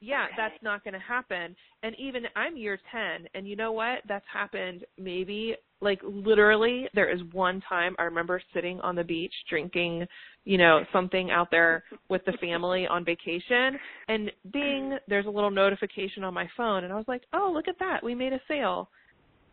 [0.00, 0.34] Yeah, Okay.
[0.36, 1.56] that's not going to happen.
[1.82, 4.00] And even I'm year 10, and you know what?
[4.06, 9.32] That's happened maybe like literally there is one time I remember sitting on the beach
[9.48, 10.06] drinking,
[10.44, 15.50] you know, something out there with the family on vacation and ding, there's a little
[15.50, 18.02] notification on my phone and I was like, "Oh, look at that.
[18.02, 18.90] We made a sale."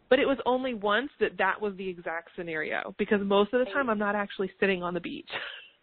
[0.10, 3.72] But it was only once that that was the exact scenario because most of the
[3.72, 5.30] time I'm not actually sitting on the beach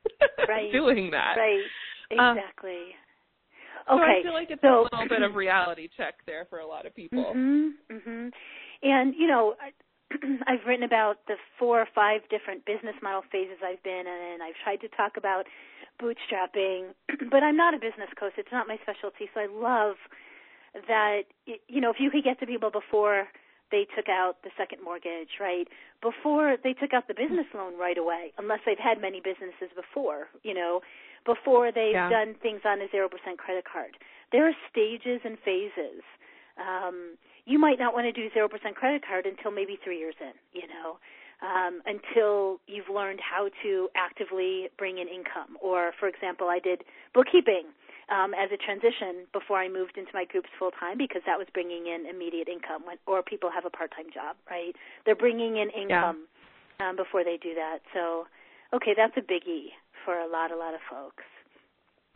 [0.49, 0.73] Right.
[0.73, 1.37] doing that.
[1.37, 2.19] Right.
[2.19, 2.95] Uh, Exactly.
[3.89, 4.21] So okay.
[4.21, 6.87] I feel like it's so, a little bit of reality check there for a lot
[6.87, 7.33] of people.
[7.35, 7.71] Mhm.
[7.91, 8.31] Mhm.
[8.83, 9.55] And you know,
[10.47, 14.43] I've written about the four or five different business model phases I've been in, and
[14.43, 15.47] I've tried to talk about
[16.01, 16.95] bootstrapping,
[17.31, 18.33] but I'm not a business coach.
[18.37, 19.29] It's not my specialty.
[19.35, 19.97] So I love
[20.89, 21.23] that.
[21.69, 23.29] You know, if you could get to people before
[23.71, 25.69] they took out the second mortgage, right?
[26.03, 30.27] Before they took out the business loan right away, unless they've had many businesses before,
[30.43, 30.81] you know,
[31.25, 32.09] before they've Yeah.
[32.11, 33.97] done things on a 0% credit card.
[34.33, 36.03] There are stages and phases.
[36.61, 40.37] Um, you might not want to do 0% credit card until maybe three years in,
[40.53, 40.99] you know,
[41.41, 45.57] um, until you've learned how to actively bring in income.
[45.61, 47.73] Or, for example, I did bookkeeping
[48.13, 51.47] um, as a transition before I moved into my groups full time because that was
[51.55, 52.85] bringing in immediate income.
[52.85, 54.77] When, or people have a part time job, right?
[55.07, 56.29] They're bringing in income
[56.81, 57.81] um, before they do that.
[57.95, 58.27] So,
[58.75, 59.73] okay, that's a biggie
[60.05, 61.25] for a lot, a lot of folks.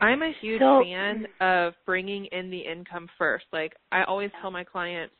[0.01, 3.45] I'm a huge So- fan of bringing in the income first.
[3.51, 5.15] Like I always tell my clients,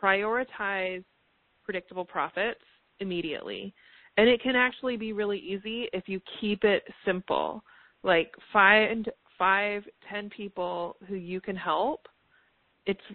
[0.00, 1.04] prioritize
[1.64, 2.60] predictable profits
[3.00, 3.74] immediately.
[4.16, 7.62] And it can actually be really easy if you keep it simple.
[8.02, 12.08] Like find five, ten people who you can help.
[12.86, 13.14] It's hmm.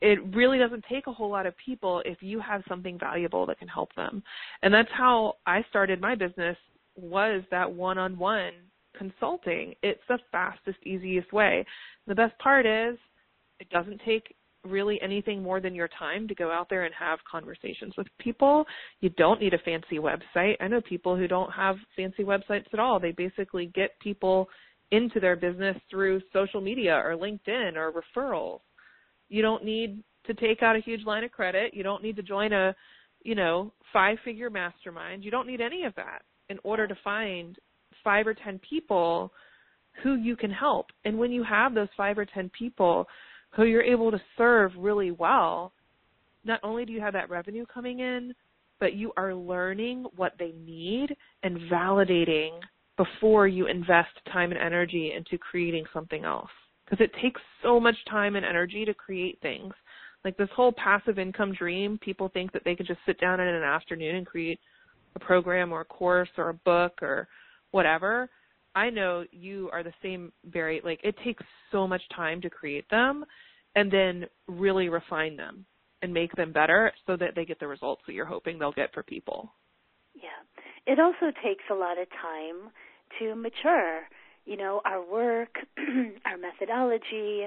[0.00, 3.58] it really doesn't take a whole lot of people if you have something valuable that
[3.58, 4.22] can help them.
[4.62, 6.56] And that's how I started my business
[6.96, 8.52] was that one-on-one
[8.98, 9.74] consulting.
[9.82, 11.64] It's the fastest, easiest way.
[12.06, 12.98] The best part is
[13.60, 14.34] it doesn't take
[14.64, 18.64] really anything more than your time to go out there and have conversations with people.
[19.00, 20.56] You don't need a fancy website.
[20.60, 22.98] I know people who don't have fancy websites at all.
[22.98, 24.48] They basically get people
[24.90, 28.60] into their business through social media or LinkedIn or referrals.
[29.28, 31.74] You don't need to take out a huge line of credit.
[31.74, 32.74] You don't need to join a,
[33.22, 35.24] you know, five figure mastermind.
[35.24, 37.56] You don't need any of that in order to find
[38.02, 39.32] five or ten people
[40.02, 40.86] who you can help.
[41.04, 43.06] And when you have those five or ten people
[43.50, 45.72] who you're able to serve really well,
[46.44, 48.34] not only do you have that revenue coming in,
[48.80, 52.60] but you are learning what they need and validating
[52.96, 56.50] before you invest time and energy into creating something else.
[56.84, 59.74] Because it takes so much time and energy to create things.
[60.24, 63.46] Like this whole passive income dream, people think that they could just sit down in
[63.46, 64.58] an afternoon and create
[65.14, 67.28] a program or a course or a book or
[67.70, 68.28] whatever.
[68.74, 72.88] I know you are the same, very Like it takes so much time to create
[72.90, 73.24] them
[73.74, 75.64] and then really refine them
[76.02, 78.92] and make them better so that they get the results that you're hoping they'll get
[78.94, 79.52] for people.
[80.14, 80.42] Yeah.
[80.86, 82.70] It also takes a lot of time
[83.18, 84.02] to mature.
[84.44, 85.56] you know, our work,
[86.24, 87.44] our methodology,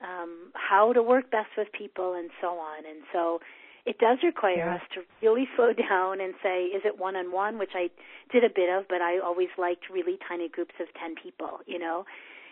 [0.00, 2.84] um, how to work best with people, and so on.
[2.86, 3.40] And so
[3.86, 4.74] it does require yeah.
[4.74, 7.88] us to really slow down and say, is it one on one, which I
[8.32, 11.78] did a bit of, but I always liked really tiny groups of 10 people, you
[11.78, 12.04] know,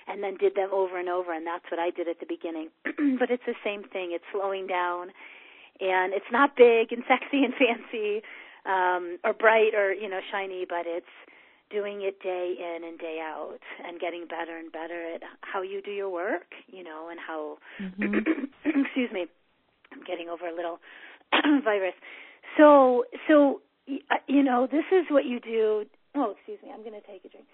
[0.06, 2.70] and then did them over and over, and that's what I did at the beginning.
[3.18, 4.14] but it's the same thing.
[4.14, 5.10] It's slowing down,
[5.80, 8.22] and it's not big and sexy and fancy
[8.64, 11.10] um, or bright or, you know, shiny, but it's
[11.68, 15.82] doing it day in and day out and getting better and better at how you
[15.82, 18.44] do your work, you know, and how mm-hmm.
[18.64, 19.26] excuse me,
[19.92, 20.78] I'm getting over a little
[21.64, 21.94] virus.
[22.58, 25.84] So so uh, you know, this is what you do.
[26.14, 27.46] Oh, excuse me, I'm going to take a drink.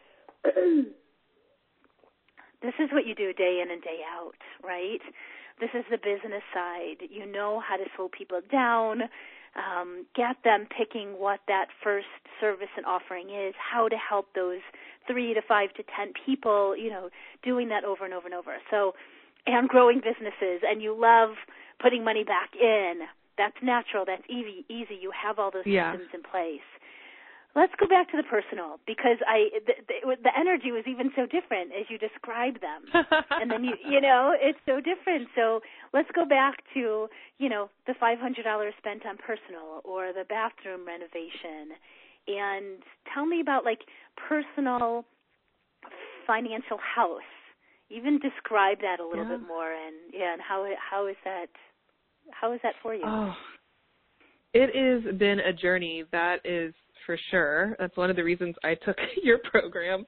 [2.62, 5.01] this is what you do day in and day out, right?
[5.61, 7.09] This is the business side.
[7.09, 9.09] You know how to slow people down
[9.57, 12.07] um, get them picking what that first
[12.40, 14.61] service and offering is, how to help those
[15.07, 17.11] three to five to ten people, you know,
[17.43, 18.57] doing that over and over and over.
[18.71, 18.95] So,
[19.47, 21.31] and growing businesses, and you love
[21.83, 23.01] putting money back in.
[23.40, 24.05] That's natural.
[24.05, 24.68] That's easy.
[24.68, 25.00] Easy.
[25.00, 25.96] You have all those yeah.
[25.96, 26.68] systems in place
[27.57, 31.26] let's go back to the personal because I the, the, the energy was even so
[31.26, 32.87] different as you described them,
[33.31, 35.29] and then you you know it's so different.
[35.35, 35.61] So
[35.92, 40.24] let's go back to you know the five hundred dollars spent on personal or the
[40.29, 41.74] bathroom renovation,
[42.29, 43.81] and tell me about like
[44.16, 45.05] personal
[46.26, 47.26] financial house.
[47.90, 49.37] Even describe that a little yeah.
[49.37, 51.50] bit more, and yeah, and how how is that
[52.38, 53.03] how is that for you?
[53.05, 53.33] Oh,
[54.53, 56.05] it has been a journey.
[56.12, 56.75] That is
[57.07, 57.77] for sure.
[57.79, 60.05] That's one of the reasons I took your program.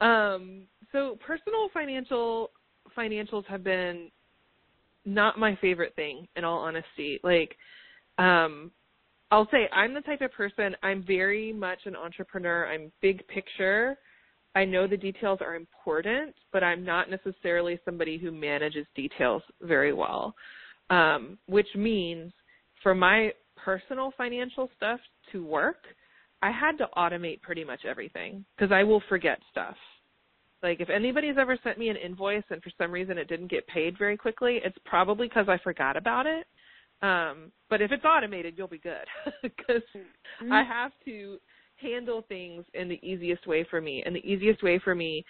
[0.00, 2.50] Um, so personal financial
[2.96, 4.10] financials have been
[5.04, 7.20] not my favorite thing in all honesty.
[7.22, 7.56] Like
[8.18, 8.70] um
[9.30, 12.66] I'll say I'm the type of person I'm very much an entrepreneur.
[12.66, 13.96] I'm big picture.
[14.54, 19.94] I know the details are important, but I'm not necessarily somebody who manages details very
[19.94, 20.34] well.
[20.92, 22.32] Um, which means
[22.82, 25.00] for my personal financial stuff
[25.32, 25.84] to work,
[26.42, 29.76] I had to automate pretty much everything because I will forget stuff.
[30.62, 33.66] Like if anybody's ever sent me an invoice and for some reason it didn't get
[33.68, 36.46] paid very quickly, it's probably because I forgot about it.
[37.00, 39.06] Um, but if it's automated, you'll be good
[39.42, 40.52] because mm-hmm.
[40.52, 41.38] I have to
[41.76, 44.02] handle things in the easiest way for me.
[44.04, 45.24] And the easiest way for me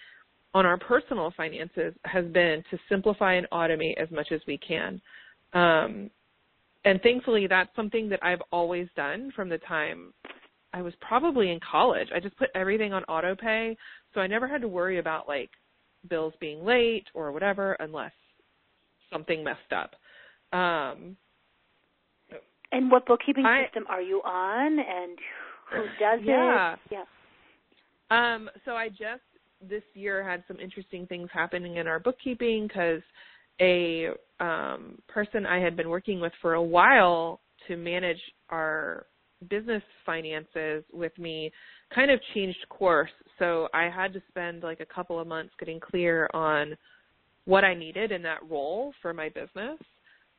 [0.53, 5.01] on our personal finances has been to simplify and automate as much as we can.
[5.53, 6.09] Um,
[6.85, 10.13] and thankfully, that's something that I've always done from the time
[10.73, 12.07] I was probably in college.
[12.13, 13.77] I just put everything on auto pay,
[14.13, 15.51] so I never had to worry about like
[16.09, 18.11] bills being late or whatever unless
[19.11, 19.91] something messed up.
[20.57, 21.15] Um
[22.71, 25.17] and what bookkeeping I, system are you on and
[25.71, 26.73] who does yeah.
[26.73, 26.79] it?
[26.91, 27.03] Yeah.
[28.09, 29.21] Um so I just
[29.61, 33.03] this year had some interesting things happening in our bookkeeping cuz
[33.61, 39.05] a um person I had been working with for a while to manage our
[39.49, 41.51] business finances with me
[41.93, 43.11] kind of changed course.
[43.39, 46.75] So I had to spend like a couple of months getting clear on
[47.45, 49.79] what I needed in that role for my business.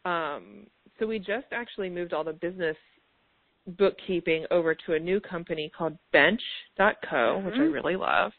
[0.05, 0.67] Um,
[0.99, 2.77] so we just actually moved all the business
[3.79, 7.47] bookkeeping over to a new company called bench.co, mm-hmm.
[7.47, 8.33] which I really love.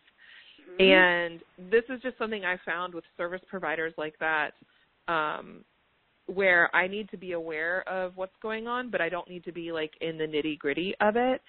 [0.80, 0.82] Mm-hmm.
[0.82, 4.52] And this is just something I found with service providers like that.
[5.08, 5.64] Um,
[6.28, 9.52] where I need to be aware of what's going on, but I don't need to
[9.52, 11.42] be like in the nitty gritty of it.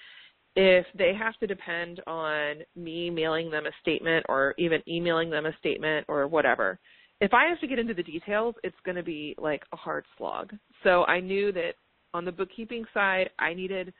[0.55, 5.47] If they have to depend on me mailing them a statement or even emailing them
[5.47, 6.79] a statement or whatever,
[7.21, 10.05] if I have to get into the details, it's going to be like a hard
[10.17, 10.53] slog.
[10.83, 11.73] So I knew that
[12.15, 13.93] on the bookkeeping side, I needed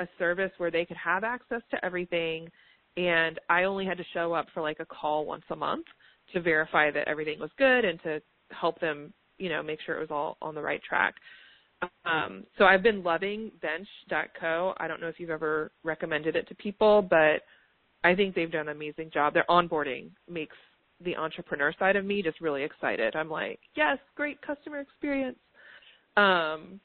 [0.00, 2.48] a service where they could have access to everything
[2.96, 5.86] and I only had to show up for like a call once a month
[6.32, 10.00] to verify that everything was good and to help them you know, make sure it
[10.00, 11.14] was all on the right track.
[12.04, 14.74] Um, so I've been loving Bench.co.
[14.78, 17.42] I don't know if you've ever recommended it to people, but
[18.04, 19.34] I think they've done an amazing job.
[19.34, 20.56] Their onboarding makes
[21.04, 23.16] the entrepreneur side of me just really excited.
[23.16, 25.38] I'm like, yes, great customer experience.
[26.16, 26.80] Um,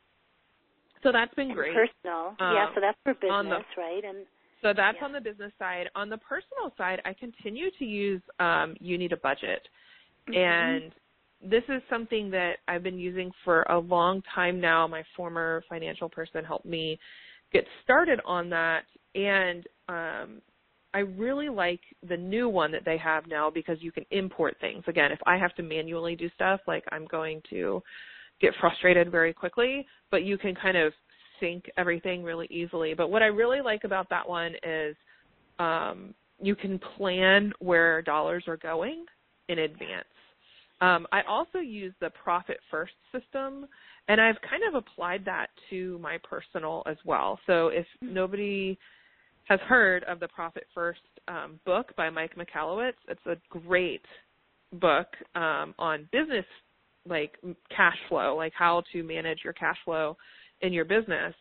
[1.03, 1.73] so that's been great.
[1.73, 2.67] Personal, um, yeah.
[2.75, 4.03] So that's for business, the, right?
[4.03, 4.25] And
[4.61, 5.05] so that's yeah.
[5.05, 5.89] on the business side.
[5.95, 9.67] On the personal side, I continue to use um, You Need a Budget,
[10.29, 10.37] mm-hmm.
[10.37, 10.91] and
[11.41, 14.87] this is something that I've been using for a long time now.
[14.87, 16.99] My former financial person helped me
[17.51, 18.83] get started on that
[19.15, 20.41] and um
[20.93, 24.83] I really like the new one that they have now because you can import things.
[24.87, 27.83] Again, if I have to manually do stuff, like I'm going to
[28.41, 30.91] get frustrated very quickly, but you can kind of
[31.39, 32.93] sync everything really easily.
[32.93, 34.95] But what I really like about that one is
[35.59, 39.05] um you can plan where dollars are going
[39.49, 40.05] in advance.
[40.81, 43.67] Um, I also use the profit first system,
[44.07, 47.37] and I've kind of applied that to my personal as well.
[47.45, 48.77] So if nobody
[49.49, 54.05] has heard of the Profit First um, book by Mike Michalowicz, it's a great
[54.73, 56.45] book um, on business
[57.07, 57.33] like
[57.75, 60.15] cash flow, like how to manage your cash flow
[60.61, 61.33] in your business.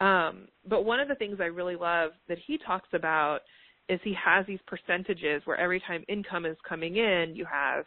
[0.00, 3.40] Um, but one of the things I really love that he talks about
[3.88, 7.84] is he has these percentages where every time income is coming in, you have,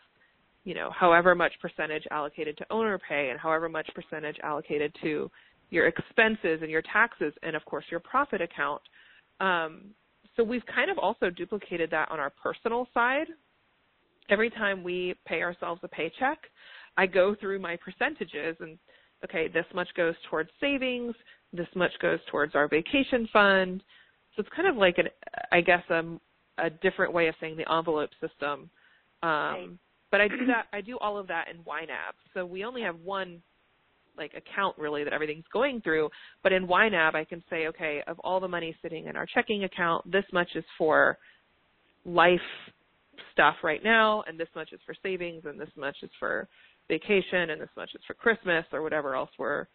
[0.63, 5.29] you know, however much percentage allocated to owner pay and however much percentage allocated to
[5.69, 8.81] your expenses and your taxes and of course your profit account.
[9.39, 9.85] Um,
[10.35, 13.27] so we've kind of also duplicated that on our personal side.
[14.29, 16.39] Every time we pay ourselves a paycheck,
[16.97, 18.77] I go through my percentages and
[19.25, 21.13] okay, this much goes towards savings,
[21.51, 23.83] this much goes towards our vacation fund,
[24.35, 25.07] so it's kind of like an,
[25.51, 26.21] I guess, a, um,
[26.57, 28.69] a different way of saying the envelope system.
[29.23, 29.69] Um, right.
[30.11, 30.67] But I do that.
[30.71, 32.13] I do all of that in YNAB.
[32.33, 33.41] So we only have one
[34.17, 36.09] like account really that everything's going through.
[36.43, 39.65] But in YNAB, I can say, okay, of all the money sitting in our checking
[39.65, 41.17] account, this much is for
[42.05, 42.39] life
[43.33, 46.47] stuff right now, and this much is for savings, and this much is for
[46.87, 49.67] vacation, and this much is for Christmas or whatever else we're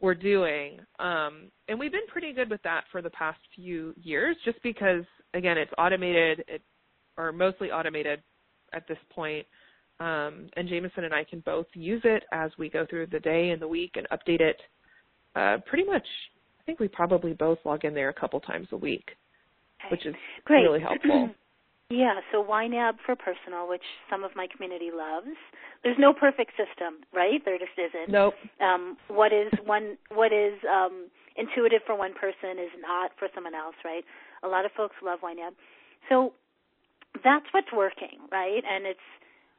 [0.00, 0.78] we're doing.
[0.98, 5.04] Um, and we've been pretty good with that for the past few years, just because
[5.34, 6.62] again, it's automated, it,
[7.16, 8.22] or mostly automated
[8.72, 9.46] at this point.
[9.98, 13.50] Um, and Jameson and I can both use it as we go through the day
[13.50, 14.60] and the week and update it.
[15.34, 16.06] Uh, pretty much,
[16.60, 19.10] I think we probably both log in there a couple times a week,
[19.80, 19.90] okay.
[19.90, 20.62] which is Great.
[20.62, 21.30] really helpful.
[21.88, 25.38] Yeah, so YNAB for personal, which some of my community loves.
[25.84, 27.44] There's no perfect system, right?
[27.44, 28.10] There just isn't.
[28.10, 28.34] Nope.
[28.60, 31.06] Um, what is one what is um,
[31.36, 34.02] intuitive for one person is not for someone else, right?
[34.42, 35.54] A lot of folks love YNAB.
[36.08, 36.32] So
[37.22, 38.64] that's what's working, right?
[38.66, 39.06] And it's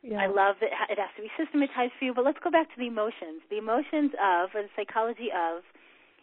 [0.03, 0.19] yeah.
[0.19, 2.78] I love that it has to be systematized for you, but let's go back to
[2.78, 3.39] the emotions.
[3.49, 5.63] The emotions of or the psychology of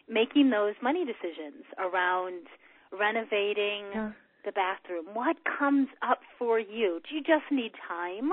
[0.07, 2.45] making those money decisions around
[2.93, 4.11] renovating yeah
[4.45, 5.05] the bathroom?
[5.13, 6.99] What comes up for you?
[7.09, 8.31] Do you just need time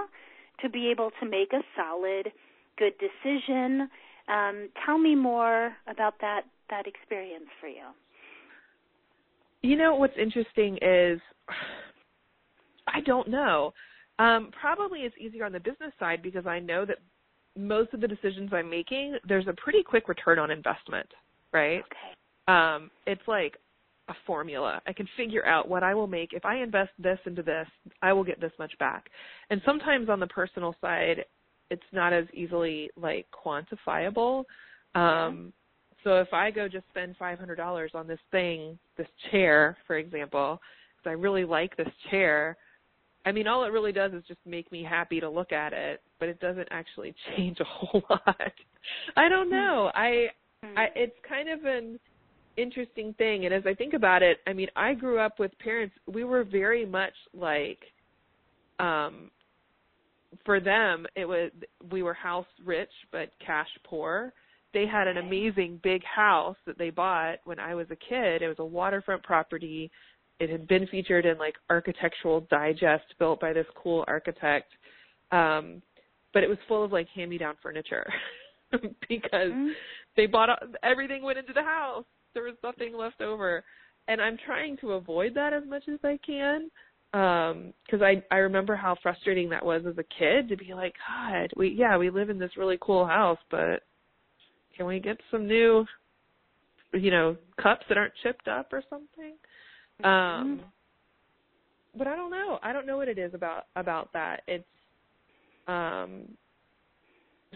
[0.61, 2.31] to be able to make a solid,
[2.79, 3.89] good decision?
[4.29, 7.85] Um, tell me more about that that experience for you.
[9.63, 11.21] You know what's interesting is
[12.87, 13.73] I don't know.
[14.19, 16.99] Um, probably it's easier on the business side because I know that
[17.57, 21.07] most of the decisions I'm making, there's a pretty quick return on investment,
[21.53, 21.81] right?
[21.81, 22.13] Okay.
[22.49, 23.57] Um, it's like
[24.09, 24.81] a formula.
[24.87, 26.33] I can figure out what I will make.
[26.33, 27.67] If I invest this into this,
[28.03, 29.09] I will get this much back.
[29.51, 31.25] And sometimes on the personal side,
[31.71, 34.45] it's not as easily like quantifiable.
[34.95, 35.53] Um,
[36.05, 40.61] so if I go just spend $500 on this thing, this chair, for example,
[40.97, 42.57] because I really like this chair,
[43.25, 46.01] I mean, all it really does is just make me happy to look at it,
[46.19, 48.53] but it doesn't actually change a whole lot.
[49.17, 49.91] I don't know.
[49.95, 50.27] I,
[50.77, 52.01] I, it's kind of an
[52.57, 55.95] interesting thing and as i think about it i mean i grew up with parents
[56.07, 57.79] we were very much like
[58.79, 59.31] um
[60.45, 61.51] for them it was
[61.91, 64.33] we were house rich but cash poor.
[64.75, 68.43] They had an amazing big house that they bought when i was a kid.
[68.43, 69.91] It was a waterfront property.
[70.41, 74.73] It had been featured in like architectural digest built by this cool architect.
[75.31, 75.83] Um
[76.33, 78.11] but it was full of like hand me down furniture
[79.09, 79.69] because mm-hmm.
[80.17, 80.49] they bought
[80.83, 82.05] everything went into the house
[82.35, 83.65] there was nothing left over.
[84.09, 86.71] And i'm trying to avoid that as much as i can
[87.15, 90.95] um because i i remember how frustrating that was as a kid to be like
[91.09, 93.85] god we yeah we live in this really cool house but
[94.77, 95.87] can we get some new
[96.93, 99.35] you know cups that aren't chipped up or something?
[100.05, 100.63] Um mm-hmm.
[101.97, 102.59] but i don't know.
[102.63, 104.43] I don't know what it is about about that.
[104.47, 104.65] It's
[105.69, 106.25] um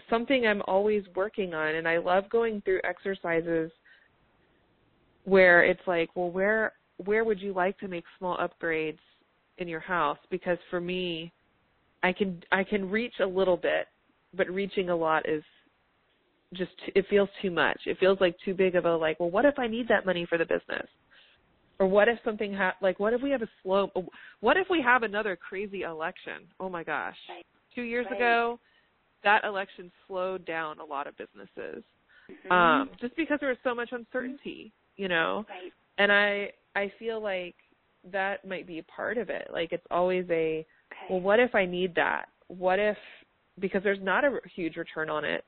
[0.09, 3.71] something i'm always working on and i love going through exercises
[5.27, 6.71] where it's like, well, where
[7.03, 8.97] where would you like to make small upgrades
[9.57, 10.17] in your house?
[10.31, 11.31] Because for me,
[12.01, 13.87] I can I can reach a little bit,
[14.33, 15.43] but reaching a lot is
[16.53, 17.79] just it feels too much.
[17.85, 20.25] It feels like too big of a like, well, what if I need that money
[20.25, 20.87] for the business?
[21.79, 23.91] Or what if something ha- like what if we have a slow
[24.39, 26.47] what if we have another crazy election?
[26.57, 27.17] Oh my gosh.
[27.27, 27.45] Right.
[27.75, 28.15] 2 years right.
[28.15, 28.59] ago,
[29.25, 31.83] that election slowed down a lot of businesses.
[32.31, 32.51] Mm-hmm.
[32.51, 35.71] Um just because there was so much uncertainty you know right.
[35.97, 37.55] and i i feel like
[38.11, 41.07] that might be a part of it like it's always a okay.
[41.09, 42.97] well what if i need that what if
[43.59, 45.43] because there's not a huge return on it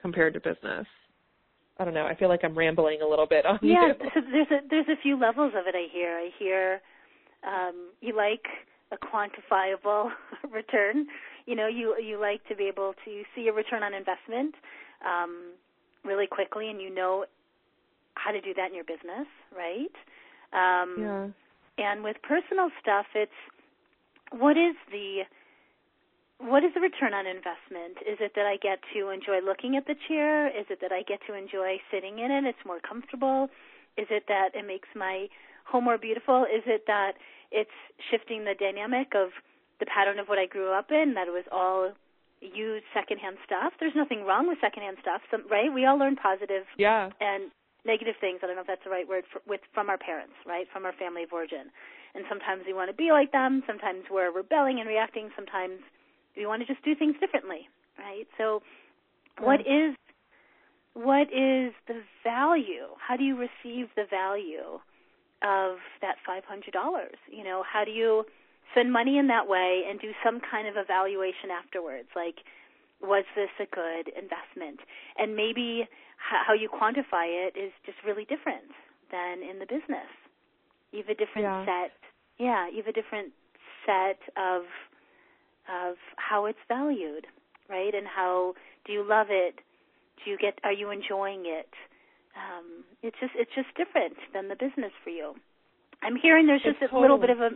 [0.00, 0.86] compared to business
[1.78, 3.94] i don't know i feel like i'm rambling a little bit on yeah you.
[4.32, 6.80] there's a there's a few levels of it i hear i hear
[7.46, 8.44] um you like
[8.92, 10.10] a quantifiable
[10.50, 11.06] return.
[11.46, 14.54] You know, you you like to be able to see a return on investment
[15.06, 15.52] um,
[16.04, 17.24] really quickly, and you know
[18.14, 19.94] how to do that in your business, right?
[20.52, 21.26] Um, yeah.
[21.76, 23.34] And with personal stuff, it's
[24.30, 25.22] what is the
[26.38, 27.98] what is the return on investment?
[28.06, 30.48] Is it that I get to enjoy looking at the chair?
[30.48, 32.44] Is it that I get to enjoy sitting in it?
[32.44, 33.48] It's more comfortable.
[33.96, 35.28] Is it that it makes my
[35.64, 36.44] home more beautiful?
[36.44, 37.12] Is it that
[37.50, 37.70] it's
[38.10, 39.30] shifting the dynamic of
[39.80, 41.92] the pattern of what I grew up in, that it was all
[42.40, 43.72] used secondhand stuff.
[43.80, 45.72] There's nothing wrong with secondhand stuff, right?
[45.72, 47.10] We all learn positive yeah.
[47.20, 47.50] and
[47.84, 48.40] negative things.
[48.42, 50.66] I don't know if that's the right word for, with from our parents, right?
[50.72, 51.70] From our family of origin.
[52.14, 53.62] And sometimes we want to be like them.
[53.66, 55.30] Sometimes we're rebelling and reacting.
[55.36, 55.80] Sometimes
[56.36, 57.68] we want to just do things differently,
[57.98, 58.26] right?
[58.38, 58.62] So,
[59.38, 59.96] what is
[60.94, 62.94] what is the value?
[62.98, 64.78] How do you receive the value
[65.42, 66.70] of that $500?
[67.30, 68.24] You know, how do you
[68.70, 72.36] spend money in that way and do some kind of evaluation afterwards like
[73.00, 74.80] was this a good investment?
[75.18, 78.70] And maybe how you quantify it is just really different
[79.10, 80.08] than in the business.
[80.92, 81.64] You have a different yeah.
[81.64, 81.92] set
[82.38, 83.32] yeah you have a different
[83.86, 84.62] set of
[85.68, 87.26] of how it's valued
[87.68, 87.94] right?
[87.94, 88.54] And how
[88.86, 89.56] do you love it?
[90.22, 91.70] Do you get are you enjoying it?
[92.36, 95.34] Um it's just it's just different than the business for you.
[96.02, 97.50] I'm hearing there's just it's a little bit of a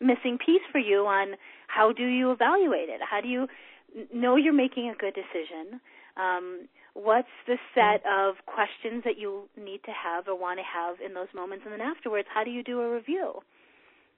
[0.00, 1.34] missing piece for you on
[1.68, 3.00] how do you evaluate it?
[3.08, 3.46] How do you
[4.12, 5.80] know you're making a good decision?
[6.16, 10.96] Um, what's the set of questions that you need to have or want to have
[11.04, 11.64] in those moments?
[11.64, 13.40] And then afterwards, how do you do a review?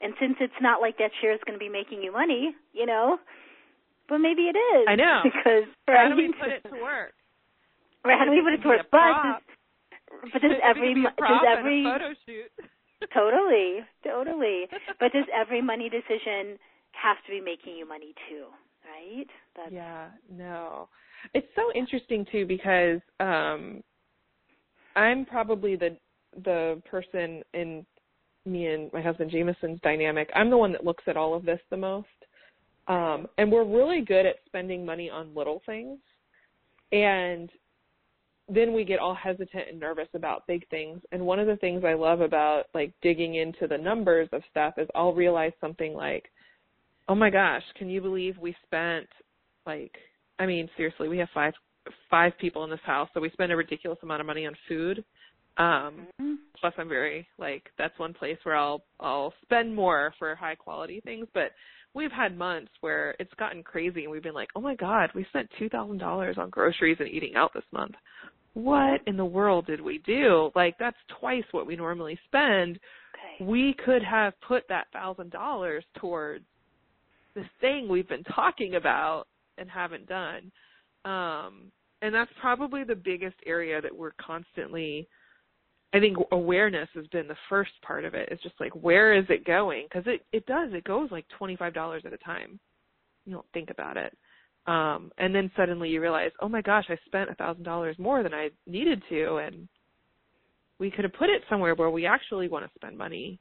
[0.01, 2.87] And since it's not like that share is going to be making you money, you
[2.87, 3.18] know,
[4.09, 4.87] but maybe it is.
[4.89, 5.23] I know.
[5.25, 7.14] Because right, how do we put it to work?
[8.05, 8.87] Right, how do we put it to work?
[8.91, 9.43] But does,
[10.33, 12.51] but does every does every photo shoot?
[13.14, 14.66] totally, totally.
[14.99, 16.59] but does every money decision
[16.93, 18.51] have to be making you money too?
[18.85, 19.26] Right?
[19.57, 19.72] That's...
[19.72, 20.89] Yeah, no.
[21.35, 23.83] It's so interesting too because um
[24.97, 25.97] I'm probably the
[26.45, 27.87] the person in
[28.45, 30.30] me and my husband Jameson's dynamic.
[30.35, 32.09] I'm the one that looks at all of this the most.
[32.89, 35.99] Um and we're really good at spending money on little things.
[36.91, 37.51] And
[38.49, 41.01] then we get all hesitant and nervous about big things.
[41.12, 44.74] And one of the things I love about like digging into the numbers of stuff
[44.78, 46.30] is I'll realize something like,
[47.09, 49.09] oh my gosh, can you believe we spent
[49.66, 49.94] like,
[50.38, 51.55] I mean, seriously, we have five
[52.11, 55.05] five people in this house, so we spend a ridiculous amount of money on food.
[55.57, 56.34] Um, mm-hmm.
[56.61, 61.00] Plus, I'm very like that's one place where I'll I'll spend more for high quality
[61.00, 61.53] things, but
[61.94, 65.26] we've had months where it's gotten crazy and we've been like, oh my god, we
[65.28, 67.94] spent two thousand dollars on groceries and eating out this month
[68.55, 70.50] what in the world did we do?
[70.55, 72.78] Like that's twice what we normally spend.
[73.14, 73.44] Okay.
[73.44, 76.44] We could have put that thousand dollars towards
[77.35, 79.24] this thing we've been talking about
[79.59, 80.51] and haven't done.
[81.05, 85.09] Um, and that's probably the biggest area that we're constantly
[85.95, 88.28] I think awareness has been the first part of it.
[88.30, 89.87] It's just like where is it going?
[89.89, 90.70] Because it it does.
[90.72, 92.59] It goes like twenty five dollars at a time.
[93.26, 94.16] You don't think about it.
[94.66, 98.22] Um, and then suddenly you realize, oh my gosh, I spent a thousand dollars more
[98.22, 99.68] than I needed to, and
[100.78, 103.39] we could have put it somewhere where we actually want to spend money.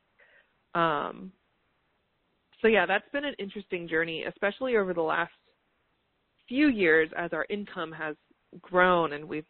[0.75, 1.31] Um,
[2.61, 5.31] so yeah, that's been an interesting journey, especially over the last
[6.47, 8.15] few years as our income has
[8.61, 9.45] grown and we've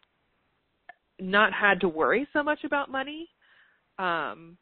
[1.18, 3.28] not had to worry so much about money.
[3.98, 4.56] Um,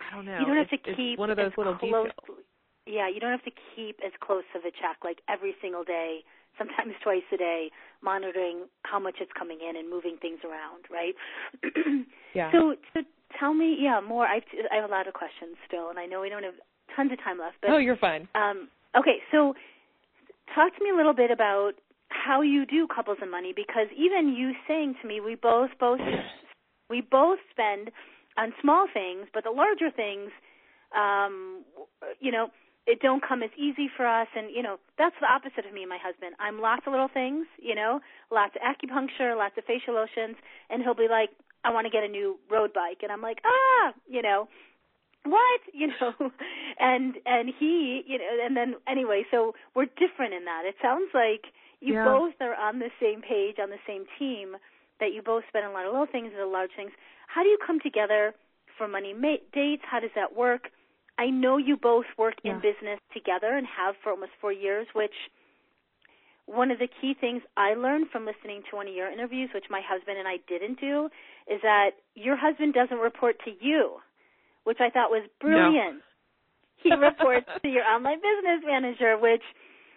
[0.00, 0.38] I don't know.
[0.40, 2.40] You don't have it's, to keep one of those little close, details
[2.86, 6.22] yeah, you don't have to keep as close of a check like every single day,
[6.56, 7.70] sometimes twice a day,
[8.02, 11.14] monitoring how much it's coming in and moving things around, right?
[12.34, 12.50] yeah.
[12.52, 13.00] So, so
[13.38, 14.24] tell me, yeah, more.
[14.24, 14.40] I
[14.70, 16.54] I have a lot of questions still, and I know we don't have
[16.94, 17.56] tons of time left.
[17.60, 18.28] But oh, you're fine.
[18.34, 19.54] Um, okay, so
[20.54, 21.72] talk to me a little bit about
[22.08, 26.00] how you do couples and money because even you saying to me, we both both
[26.90, 27.90] we both spend
[28.38, 30.30] on small things, but the larger things,
[30.94, 31.64] um,
[32.20, 32.48] you know
[32.86, 35.82] it don't come as easy for us and you know that's the opposite of me
[35.82, 39.64] and my husband i'm lots of little things you know lots of acupuncture lots of
[39.64, 40.36] facial lotions
[40.70, 41.30] and he'll be like
[41.64, 44.48] i want to get a new road bike and i'm like ah you know
[45.26, 45.60] what?
[45.72, 46.30] You know?
[46.80, 50.62] And and he you know and then anyway so we're different in that.
[50.64, 52.04] It sounds like you yeah.
[52.04, 54.56] both are on the same page on the same team
[55.00, 56.92] that you both spend a lot of little things and large things.
[57.28, 58.34] How do you come together
[58.78, 59.82] for money ma- dates?
[59.84, 60.70] How does that work?
[61.18, 62.52] I know you both work yeah.
[62.52, 65.14] in business together and have for almost four years, which
[66.46, 69.64] one of the key things I learned from listening to one of your interviews, which
[69.68, 71.08] my husband and I didn't do,
[71.50, 73.96] is that your husband doesn't report to you,
[74.66, 76.02] which I thought was brilliant.
[76.82, 79.46] he reports to your online business manager, which,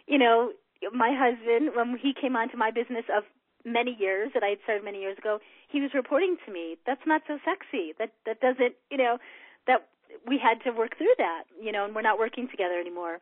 [0.06, 0.54] you know,
[0.94, 3.26] my husband, when he came onto my business of
[3.66, 7.02] many years that I had started many years ago, he was reporting to me, that's
[7.10, 7.98] not so sexy.
[7.98, 9.18] That that doesn't, you know,
[9.66, 9.90] that
[10.30, 13.20] we had to work through that, you know, and we're not working together anymore.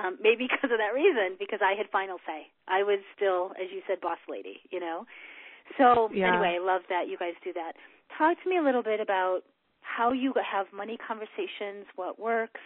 [0.00, 2.48] Um, maybe because of that reason, because I had final say.
[2.66, 5.04] I was still, as you said, boss lady, you know.
[5.76, 6.32] So yeah.
[6.32, 7.76] anyway, I love that you guys do that.
[8.16, 9.44] Talk to me a little bit about
[9.84, 12.60] how you have money conversations, what works,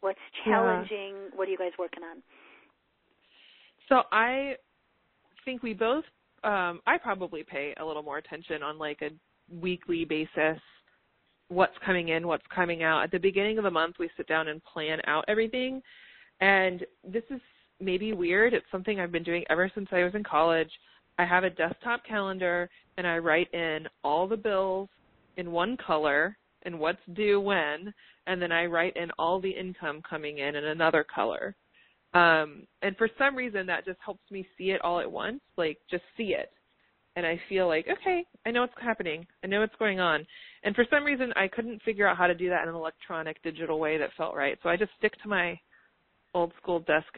[0.00, 1.36] what's challenging, yeah.
[1.36, 2.22] what are you guys working on?
[3.88, 4.54] So I
[5.44, 6.04] think we both
[6.44, 9.10] um I probably pay a little more attention on like a
[9.54, 10.60] weekly basis
[11.48, 13.02] what's coming in, what's coming out.
[13.02, 15.82] At the beginning of the month we sit down and plan out everything.
[16.40, 17.40] And this is
[17.78, 18.54] maybe weird.
[18.54, 20.70] It's something I've been doing ever since I was in college.
[21.18, 24.88] I have a desktop calendar and I write in all the bills
[25.36, 27.92] in one color and what's due when,
[28.26, 31.56] and then I write in all the income coming in in another color.
[32.14, 35.78] Um, and for some reason that just helps me see it all at once, like
[35.90, 36.50] just see it.
[37.16, 39.26] And I feel like, okay, I know what's happening.
[39.44, 40.26] I know what's going on.
[40.62, 43.42] And for some reason I couldn't figure out how to do that in an electronic
[43.42, 44.58] digital way that felt right.
[44.62, 45.58] So I just stick to my
[46.34, 47.08] old school desk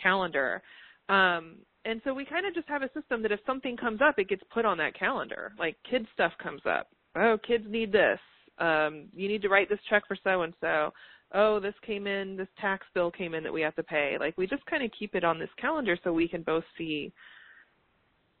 [0.00, 0.62] calendar.
[1.08, 4.18] Um, and so we kind of just have a system that if something comes up,
[4.18, 5.52] it gets put on that calendar.
[5.58, 6.88] Like kid stuff comes up.
[7.16, 8.18] Oh, kids need this.
[8.58, 10.92] Um, you need to write this check for so and so
[11.34, 14.16] oh, this came in, this tax bill came in that we have to pay.
[14.18, 17.12] Like we just kind of keep it on this calendar so we can both see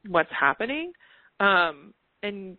[0.08, 0.92] what's happening.
[1.40, 2.56] Um, and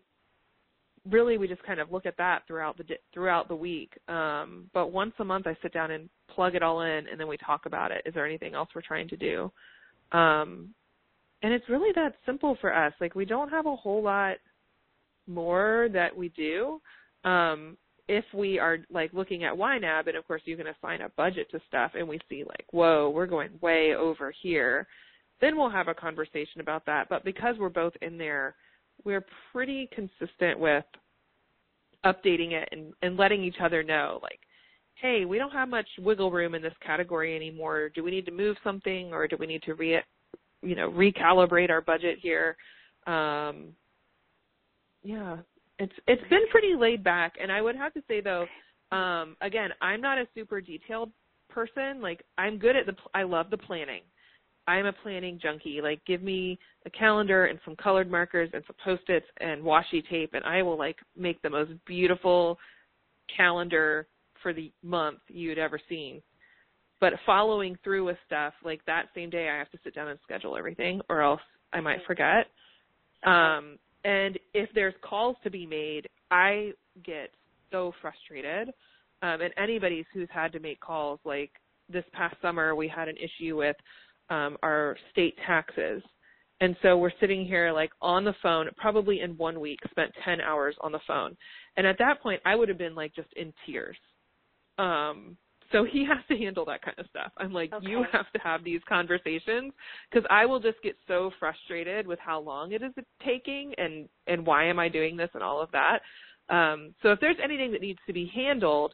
[1.10, 3.94] really we just kind of look at that throughout the throughout the week.
[4.08, 7.28] Um, but once a month I sit down and plug it all in and then
[7.28, 8.02] we talk about it.
[8.06, 9.52] Is there anything else we're trying to do?
[10.12, 10.74] Um,
[11.44, 12.94] and it's really that simple for us.
[13.00, 14.38] Like we don't have a whole lot
[15.28, 16.82] more that we do.
[17.24, 21.10] Um, if we are like looking at YNAB, and of course you can assign a
[21.18, 24.88] budget to stuff, and we see like, whoa, we're going way over here,
[25.42, 27.10] then we'll have a conversation about that.
[27.10, 28.56] But because we're both in there,
[29.04, 30.86] we're pretty consistent with
[32.06, 34.40] updating it and, and letting each other know, like,
[34.96, 37.90] hey, we don't have much wiggle room in this category anymore.
[37.94, 40.00] Do we need to move something, or do we need to re,
[40.62, 42.56] you know, recalibrate our budget here?
[43.06, 43.68] Um,
[45.08, 45.38] yeah,
[45.80, 48.46] it's it's been pretty laid back, and I would have to say though,
[48.92, 51.12] um, again, I'm not a super detailed
[51.50, 52.02] person.
[52.02, 54.02] Like I'm good at the I love the planning.
[54.68, 55.80] I'm a planning junkie.
[55.82, 60.34] Like give me a calendar and some colored markers and some post-its and washi tape
[60.34, 62.60] and I will like make the most beautiful
[63.34, 64.08] calendar
[64.44, 66.22] for the month you'd ever seen.
[67.00, 70.20] But following through with stuff, like that same day I have to sit down and
[70.24, 71.42] schedule everything or else
[71.72, 72.48] I might forget.
[73.26, 76.72] Um and if there's calls to be made, I
[77.04, 77.30] get
[77.72, 78.70] so frustrated.
[79.22, 81.52] Um, and anybody who's had to make calls, like
[81.90, 83.76] this past summer, we had an issue with
[84.30, 86.02] um, our state taxes.
[86.62, 90.40] And so we're sitting here like on the phone, probably in one week, spent 10
[90.40, 91.36] hours on the phone.
[91.76, 93.98] And at that point, I would have been like just in tears.
[94.78, 95.36] Um,
[95.72, 97.32] so he has to handle that kind of stuff.
[97.38, 97.88] I'm like, okay.
[97.88, 99.74] you have to have these conversations
[100.10, 102.94] because I will just get so frustrated with how long it is
[103.26, 106.00] taking and and why am I doing this and all of that.
[106.50, 108.94] Um, so if there's anything that needs to be handled,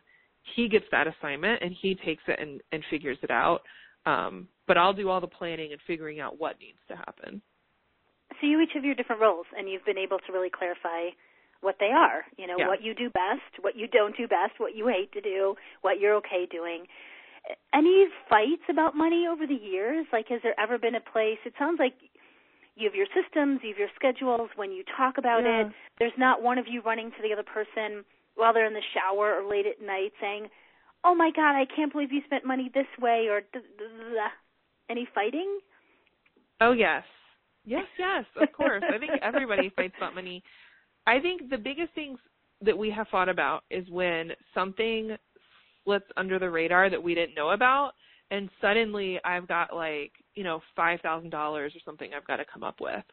[0.56, 3.62] he gets that assignment and he takes it and, and figures it out.
[4.06, 7.42] Um, but I'll do all the planning and figuring out what needs to happen.
[8.42, 11.10] So you each have your different roles, and you've been able to really clarify
[11.64, 12.26] what they are.
[12.38, 12.68] You know, yeah.
[12.68, 16.00] what you do best, what you don't do best, what you hate to do, what
[16.00, 16.86] you're okay doing.
[17.74, 20.06] Any fights about money over the years?
[20.14, 21.40] Like, has there ever been a place?
[21.46, 21.94] It sounds like
[22.76, 24.50] you have your systems, you have your schedules.
[24.56, 25.68] When you talk about yeah.
[25.68, 28.06] it, there's not one of you running to the other person
[28.36, 30.48] while they're in the shower or late at night saying,
[31.04, 33.42] "Oh my God, I can't believe you spent money this way," or
[34.90, 35.60] any fighting?
[36.62, 37.04] Oh yes,
[37.66, 38.26] yes, yes.
[38.42, 38.84] Of course.
[38.88, 40.44] I think everybody fights about money.
[41.06, 42.20] I think the biggest things
[42.62, 45.16] that we have thought about is when something
[45.84, 47.94] slips under the radar that we didn't know about
[48.32, 52.46] and suddenly I've got like, you know, five thousand dollars or something I've got to
[52.52, 53.04] come up with.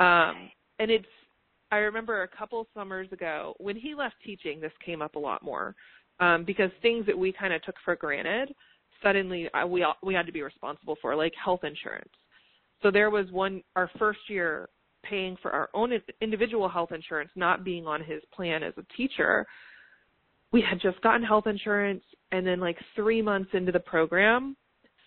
[0.00, 1.06] Um and it's
[1.70, 5.42] I remember a couple summers ago when he left teaching this came up a lot
[5.42, 5.74] more.
[6.20, 8.54] Um because things that we kind of took for granted
[9.02, 12.12] suddenly uh, we we had to be responsible for like health insurance.
[12.82, 14.68] So there was one our first year
[15.02, 19.46] paying for our own individual health insurance, not being on his plan as a teacher,
[20.52, 24.56] we had just gotten health insurance and then like three months into the program,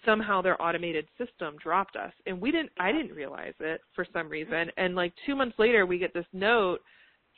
[0.05, 4.29] somehow their automated system dropped us and we didn't I didn't realize it for some
[4.29, 4.71] reason.
[4.77, 6.79] And like two months later we get this note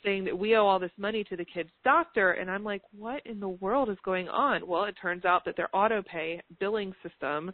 [0.04, 3.26] saying that we owe all this money to the kid's doctor and I'm like, what
[3.26, 4.68] in the world is going on?
[4.68, 7.52] Well, it turns out that their auto pay billing system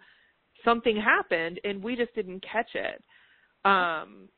[0.65, 3.03] something happened and we just didn't catch it.
[3.65, 4.29] Um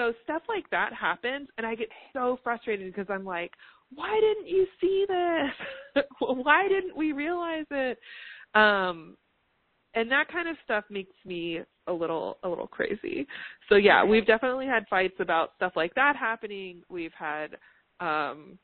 [0.00, 3.52] so stuff like that happens and I get so frustrated because I'm like,
[3.94, 6.04] why didn't you see this?
[6.20, 7.98] why didn't we realize it?
[8.54, 9.16] Um
[9.94, 13.26] and that kind of stuff makes me a little a little crazy.
[13.68, 16.82] So yeah, we've definitely had fights about stuff like that happening.
[16.88, 17.56] We've had
[18.00, 18.58] um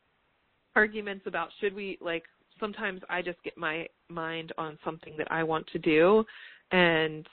[0.74, 2.24] arguments about should we like
[2.58, 6.24] sometimes I just get my mind on something that I want to do
[6.70, 7.26] and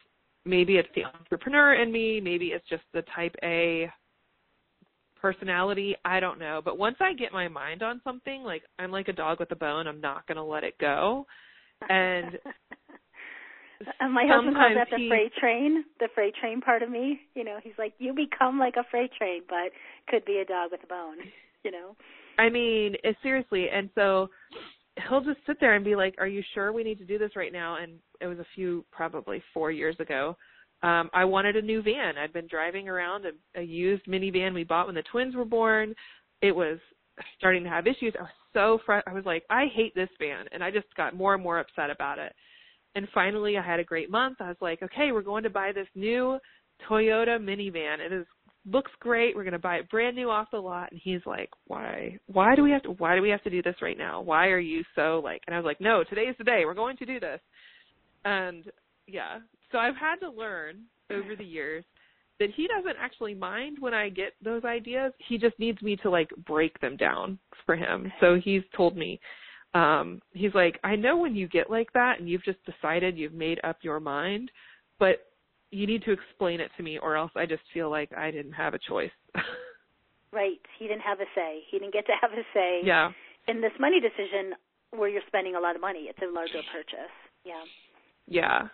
[0.46, 3.90] maybe it's the entrepreneur in me, maybe it's just the type A
[5.22, 6.62] personality, I don't know.
[6.64, 9.56] But once I get my mind on something, like I'm like a dog with a
[9.56, 11.26] bone, I'm not going to let it go.
[14.00, 17.20] And my husband calls that the he, freight train, the freight train part of me.
[17.36, 19.72] You know, he's like, you become like a freight train, but
[20.08, 21.18] could be a dog with a bone.
[21.64, 21.96] You know.
[22.38, 24.30] I mean, seriously, and so
[25.08, 27.36] he'll just sit there and be like, "Are you sure we need to do this
[27.36, 30.36] right now?" And it was a few, probably four years ago.
[30.82, 32.18] Um, I wanted a new van.
[32.18, 35.94] I'd been driving around a, a used minivan we bought when the twins were born.
[36.42, 36.80] It was
[37.38, 38.14] starting to have issues.
[38.18, 41.16] I was so fr- I was like, I hate this van, and I just got
[41.16, 42.34] more and more upset about it.
[42.96, 44.38] And finally, I had a great month.
[44.40, 46.38] I was like, okay, we're going to buy this new
[46.90, 48.00] Toyota minivan.
[48.00, 48.26] It is
[48.66, 49.36] looks great.
[49.36, 50.92] We're going to buy it brand new off the lot.
[50.92, 52.18] And he's like, why?
[52.28, 52.92] Why do we have to?
[52.92, 54.22] Why do we have to do this right now?
[54.22, 55.42] Why are you so like?
[55.48, 56.64] And I was like, no, today is the day.
[56.66, 57.40] We're going to do this.
[58.26, 58.66] And
[59.08, 59.40] yeah,
[59.72, 61.84] so I've had to learn over the years
[62.40, 65.14] that he doesn't actually mind when I get those ideas.
[65.28, 68.12] He just needs me to like break them down for him.
[68.20, 69.20] So he's told me,
[69.76, 73.34] um he's like i know when you get like that and you've just decided you've
[73.34, 74.52] made up your mind
[75.00, 75.26] but
[75.72, 78.54] you need to explain it to me or else i just feel like i didn't
[78.54, 79.12] have a choice.
[80.34, 80.58] Right.
[80.80, 81.62] He didn't have a say.
[81.70, 83.12] He didn't get to have a say yeah.
[83.48, 84.58] in this money decision
[84.90, 86.10] where you're spending a lot of money.
[86.10, 87.14] It's a larger purchase.
[87.46, 87.62] Yeah
[88.28, 88.68] yeah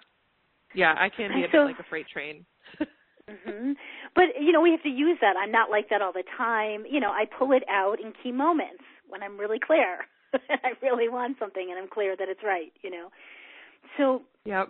[0.75, 2.45] yeah i can be a so, bit like a freight train
[3.29, 3.73] mhm
[4.15, 6.83] but you know we have to use that i'm not like that all the time
[6.89, 9.99] you know i pull it out in key moments when i'm really clear
[10.49, 13.09] I really want something and I'm clear that it's right, you know.
[13.97, 14.69] So Yep.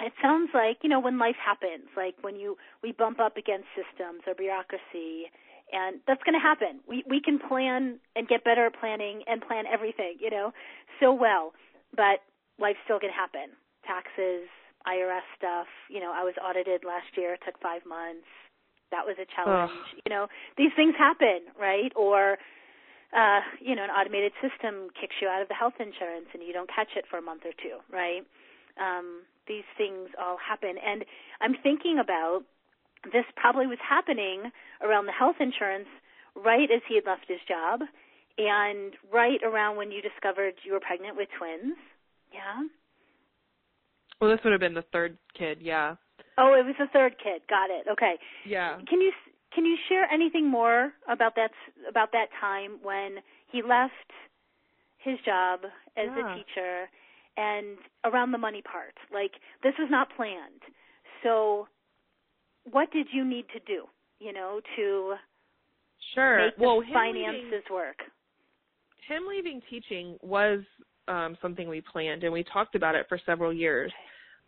[0.00, 3.66] It sounds like, you know, when life happens, like when you we bump up against
[3.76, 5.28] systems or bureaucracy
[5.72, 6.80] and that's going to happen.
[6.88, 10.52] We we can plan and get better at planning and plan everything, you know,
[11.00, 11.52] so well,
[11.94, 12.24] but
[12.58, 13.54] life's still going to happen.
[13.90, 14.46] Taxes,
[14.86, 18.30] IRS stuff, you know, I was audited last year, it took 5 months.
[18.94, 19.74] That was a challenge.
[19.74, 20.02] Ugh.
[20.06, 20.26] You know,
[20.56, 21.90] these things happen, right?
[21.94, 22.38] Or
[23.12, 26.52] uh, you know, an automated system kicks you out of the health insurance and you
[26.52, 28.22] don't catch it for a month or two, right?
[28.78, 30.78] Um, these things all happen.
[30.78, 31.04] And
[31.40, 32.42] I'm thinking about
[33.10, 35.88] this probably was happening around the health insurance
[36.36, 37.80] right as he had left his job
[38.38, 41.74] and right around when you discovered you were pregnant with twins.
[42.32, 42.62] Yeah.
[44.20, 45.96] Well, this would have been the third kid, yeah.
[46.40, 47.42] Oh, it was the third kid.
[47.48, 47.86] Got it.
[47.90, 48.14] Okay.
[48.46, 48.78] Yeah.
[48.88, 49.12] Can you
[49.54, 51.50] can you share anything more about that
[51.88, 53.16] about that time when
[53.50, 53.92] he left
[54.98, 55.60] his job
[55.96, 56.32] as yeah.
[56.32, 56.88] a teacher
[57.36, 58.94] and around the money part?
[59.12, 60.62] Like this was not planned.
[61.22, 61.68] So
[62.70, 63.84] what did you need to do,
[64.18, 65.14] you know, to
[66.14, 67.96] sure make well, finances leaving, work?
[69.08, 70.60] Him leaving teaching was
[71.08, 73.92] um something we planned and we talked about it for several years.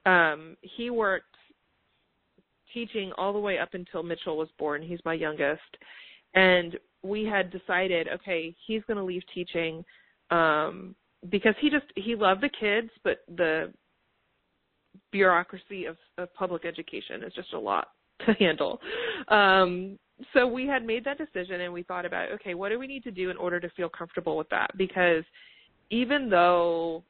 [0.06, 1.26] Um he worked
[2.72, 4.82] teaching all the way up until Mitchell was born.
[4.82, 5.60] He's my youngest.
[6.34, 9.84] And we had decided, okay, he's going to leave teaching
[10.30, 10.94] um
[11.30, 13.72] because he just he loved the kids, but the
[15.10, 17.88] bureaucracy of, of public education is just a lot
[18.26, 18.80] to handle.
[19.28, 19.98] Um
[20.34, 23.02] so we had made that decision and we thought about, okay, what do we need
[23.04, 24.70] to do in order to feel comfortable with that?
[24.76, 25.24] Because
[25.90, 27.02] even though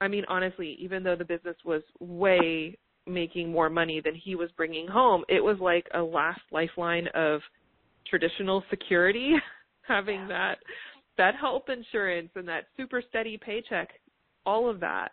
[0.00, 2.76] I mean, honestly, even though the business was way
[3.06, 7.40] making more money than he was bringing home, it was like a last lifeline of
[8.08, 9.34] traditional security
[9.82, 10.28] having yeah.
[10.28, 10.58] that
[11.16, 13.88] that health insurance and that super steady paycheck,
[14.46, 15.08] all of that.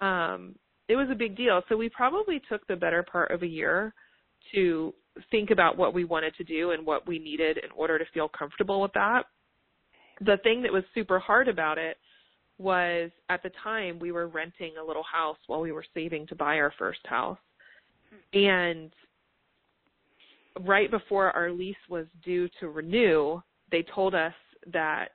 [0.00, 0.54] Um
[0.88, 1.62] it was a big deal.
[1.68, 3.92] So we probably took the better part of a year
[4.54, 4.94] to
[5.30, 8.28] think about what we wanted to do and what we needed in order to feel
[8.28, 9.24] comfortable with that.
[10.20, 11.96] The thing that was super hard about it
[12.58, 16.34] was at the time we were renting a little house while we were saving to
[16.34, 17.38] buy our first house.
[18.32, 18.90] And
[20.60, 23.40] right before our lease was due to renew,
[23.70, 24.34] they told us
[24.72, 25.10] that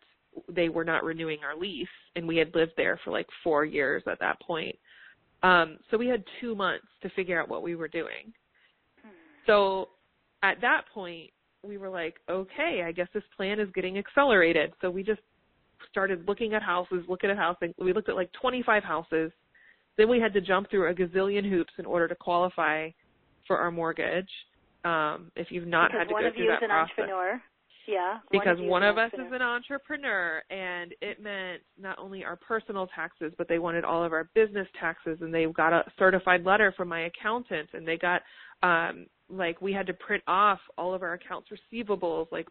[0.47, 4.03] they were not renewing our lease and we had lived there for like 4 years
[4.07, 4.75] at that point.
[5.43, 8.33] Um so we had 2 months to figure out what we were doing.
[9.45, 9.89] So
[10.41, 11.29] at that point
[11.61, 14.73] we were like, okay, I guess this plan is getting accelerated.
[14.81, 15.21] So we just
[15.93, 17.69] started looking at houses, looking at houses.
[17.79, 19.31] We looked at like 25 houses.
[19.95, 22.89] Then we had to jump through a gazillion hoops in order to qualify
[23.45, 24.29] for our mortgage.
[24.83, 26.69] Um, if you've not because had to one go of through you that is an
[26.69, 26.89] process.
[26.99, 27.41] entrepreneur.
[27.87, 28.17] Yeah.
[28.31, 32.37] Because one, one of, of us is an entrepreneur and it meant not only our
[32.37, 36.43] personal taxes, but they wanted all of our business taxes and they got a certified
[36.43, 38.21] letter from my accountant and they got
[38.63, 42.47] um like we had to print off all of our accounts receivables, like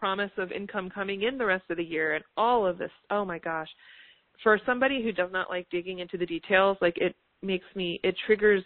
[0.00, 2.90] promise of income coming in the rest of the year and all of this.
[3.10, 3.68] Oh my gosh.
[4.42, 8.16] For somebody who does not like digging into the details, like it makes me it
[8.26, 8.64] triggers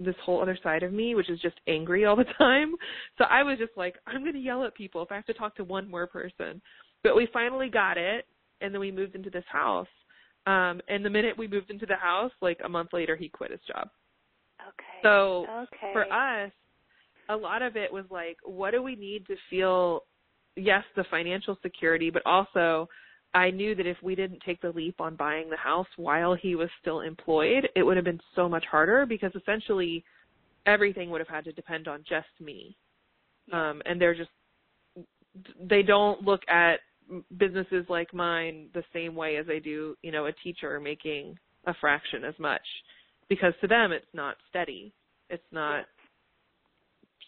[0.00, 2.74] this whole other side of me, which is just angry all the time.
[3.18, 5.34] So I was just like, I'm going to yell at people if I have to
[5.34, 6.60] talk to one more person.
[7.02, 8.26] But we finally got it,
[8.60, 9.86] and then we moved into this house.
[10.46, 13.50] Um, and the minute we moved into the house, like a month later, he quit
[13.50, 13.88] his job.
[14.60, 15.00] Okay.
[15.02, 15.92] So okay.
[15.92, 16.50] for us,
[17.28, 20.02] a lot of it was like, what do we need to feel?
[20.56, 22.88] Yes, the financial security, but also
[23.34, 26.54] I knew that if we didn't take the leap on buying the house while he
[26.54, 30.04] was still employed, it would have been so much harder because essentially
[30.66, 32.76] everything would have had to depend on just me.
[33.52, 34.30] Um, and they're just,
[35.60, 36.76] they don't look at
[37.36, 41.36] businesses like mine the same way as they do, you know, a teacher making
[41.66, 42.62] a fraction as much
[43.28, 44.92] because to them it's not steady.
[45.28, 45.86] It's not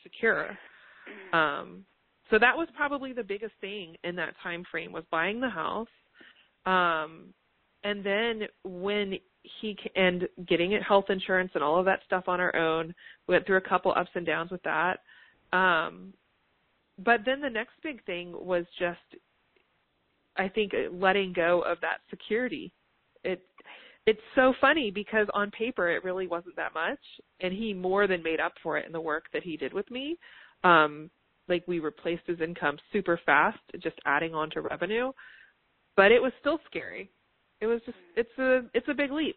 [0.03, 0.57] secure.
[1.33, 1.85] Um,
[2.31, 5.89] so that was probably the biggest thing in that time frame was buying the house.
[6.64, 7.33] Um
[7.85, 9.14] and then when
[9.61, 12.93] he and getting it health insurance and all of that stuff on our own
[13.29, 15.01] we went through a couple ups and downs with that.
[15.53, 16.12] Um
[16.99, 19.20] but then the next big thing was just
[20.39, 22.72] i think letting go of that security.
[23.22, 23.43] It
[24.07, 26.99] it's so funny because on paper it really wasn't that much
[27.41, 29.89] and he more than made up for it in the work that he did with
[29.93, 30.18] me.
[30.64, 31.11] Um
[31.49, 35.13] like we replaced his income super fast, just adding on to revenue.
[35.97, 37.11] But it was still scary.
[37.61, 39.37] It was just it's a it's a big leap.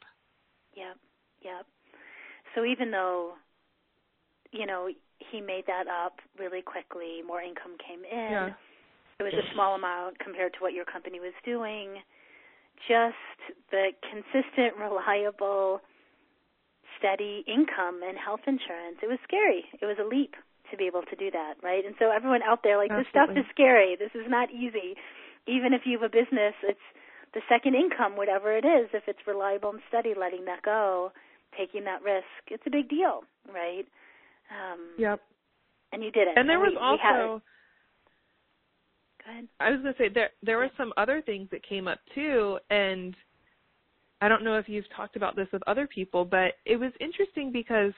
[0.76, 0.98] Yep.
[1.42, 1.66] Yep.
[2.56, 3.34] So even though
[4.52, 4.90] you know,
[5.32, 8.32] he made that up really quickly, more income came in.
[8.32, 8.50] Yeah.
[9.20, 12.00] It was a small amount compared to what your company was doing.
[12.88, 15.82] Just the consistent, reliable,
[16.98, 18.98] steady income and health insurance.
[19.04, 19.66] It was scary.
[19.82, 20.36] It was a leap
[20.72, 21.86] to be able to do that, right?
[21.86, 23.04] And so everyone out there, like Absolutely.
[23.04, 23.96] this stuff is scary.
[23.98, 24.96] This is not easy.
[25.48, 26.88] Even if you have a business, it's
[27.34, 28.90] the second income, whatever it is.
[28.94, 31.12] If it's reliable and steady, letting that go,
[31.58, 33.86] taking that risk, it's a big deal, right?
[34.50, 35.22] Um, Yep.
[35.92, 36.38] And you did it.
[36.38, 37.42] And there was we, we also
[39.26, 39.48] Go ahead.
[39.60, 42.60] I was going to say there there were some other things that came up too
[42.70, 43.16] and
[44.22, 47.52] I don't know if you've talked about this with other people, but it was interesting
[47.52, 47.94] because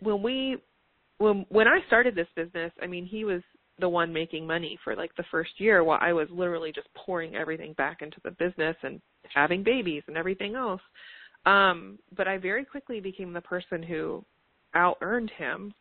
[0.00, 0.56] when we
[1.22, 3.42] when when I started this business, I mean, he was
[3.78, 7.36] the one making money for like the first year while I was literally just pouring
[7.36, 9.00] everything back into the business and
[9.32, 10.80] having babies and everything else.
[11.46, 14.24] Um, but I very quickly became the person who
[14.74, 15.72] out earned him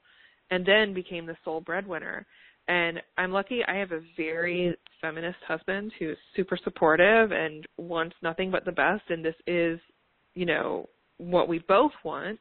[0.52, 2.26] and then became the sole breadwinner.
[2.68, 8.52] And I'm lucky I have a very feminist husband who's super supportive and wants nothing
[8.52, 9.80] but the best and this is,
[10.36, 10.88] you know,
[11.18, 12.40] what we both want.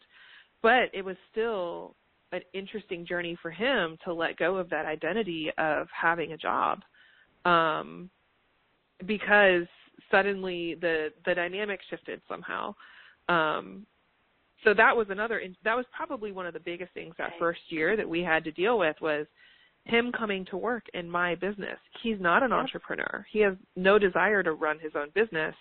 [0.62, 1.96] But it was still
[2.33, 6.81] an interesting journey for him to let go of that identity of having a job.
[7.45, 8.11] Um
[9.07, 9.66] because
[10.11, 12.74] suddenly the the dynamic shifted somehow.
[13.28, 13.87] Um
[14.64, 17.97] so that was another that was probably one of the biggest things that first year
[17.97, 19.26] that we had to deal with was
[19.85, 21.78] him coming to work in my business.
[22.03, 23.26] He's not an entrepreneur.
[23.31, 25.55] He has no desire to run his own business.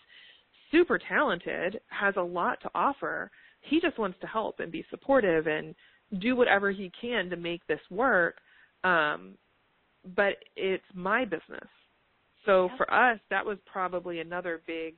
[0.72, 3.32] Super talented has a lot to offer.
[3.62, 5.74] He just wants to help and be supportive and
[6.18, 8.38] do whatever he can to make this work
[8.84, 9.36] um
[10.16, 11.68] but it's my business
[12.46, 12.78] so Yeah.
[12.78, 14.96] for us that was probably another big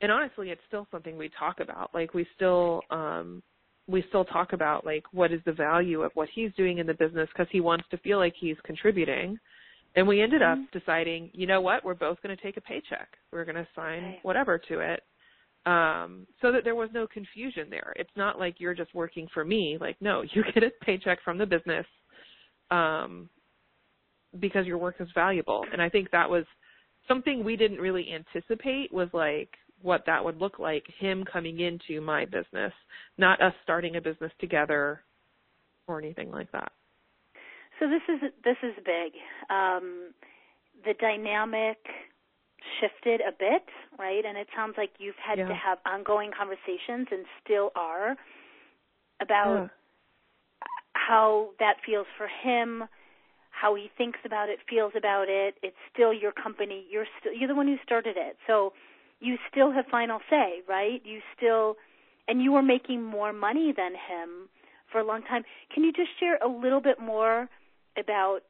[0.00, 3.42] and honestly it's still something we talk about like we still um
[3.86, 6.94] we still talk about like what is the value of what he's doing in the
[6.94, 9.38] business because he wants to feel like he's contributing
[9.96, 10.70] and we ended up Mhm.
[10.72, 14.04] deciding you know what we're both going to take a paycheck we're going to sign
[14.04, 14.24] Right.
[14.24, 15.02] whatever to it
[15.66, 17.92] um so that there was no confusion there.
[17.96, 19.78] It's not like you're just working for me.
[19.80, 21.86] Like no you get a paycheck from the business
[22.70, 23.28] um
[24.40, 25.64] because your work is valuable.
[25.72, 26.44] And i think that was
[27.08, 29.50] something we didn't really anticipate was like
[29.82, 32.72] what that would look like him coming into my business
[33.18, 35.02] not us starting a business together
[35.86, 36.72] or anything like that.
[37.78, 39.12] So this is this is big.
[39.50, 40.12] Um,
[40.84, 41.78] the dynamic
[42.80, 43.64] shifted a bit,
[43.98, 44.24] right?
[44.24, 45.48] And it sounds like you've had Yeah.
[45.48, 48.16] to have ongoing conversations and still are
[49.20, 49.68] about Yeah.
[50.94, 52.84] how that feels for him,
[53.50, 55.56] how he thinks about it, feels about it.
[55.62, 56.86] It's still your company.
[56.90, 58.36] You're still you're the one who started it.
[58.46, 58.72] So
[59.20, 61.00] you still have final say, right?
[61.04, 61.76] You still
[62.26, 64.48] and you were making more money than him
[64.90, 65.44] for a long time.
[65.72, 67.48] Can you just share a little bit more
[67.98, 68.40] about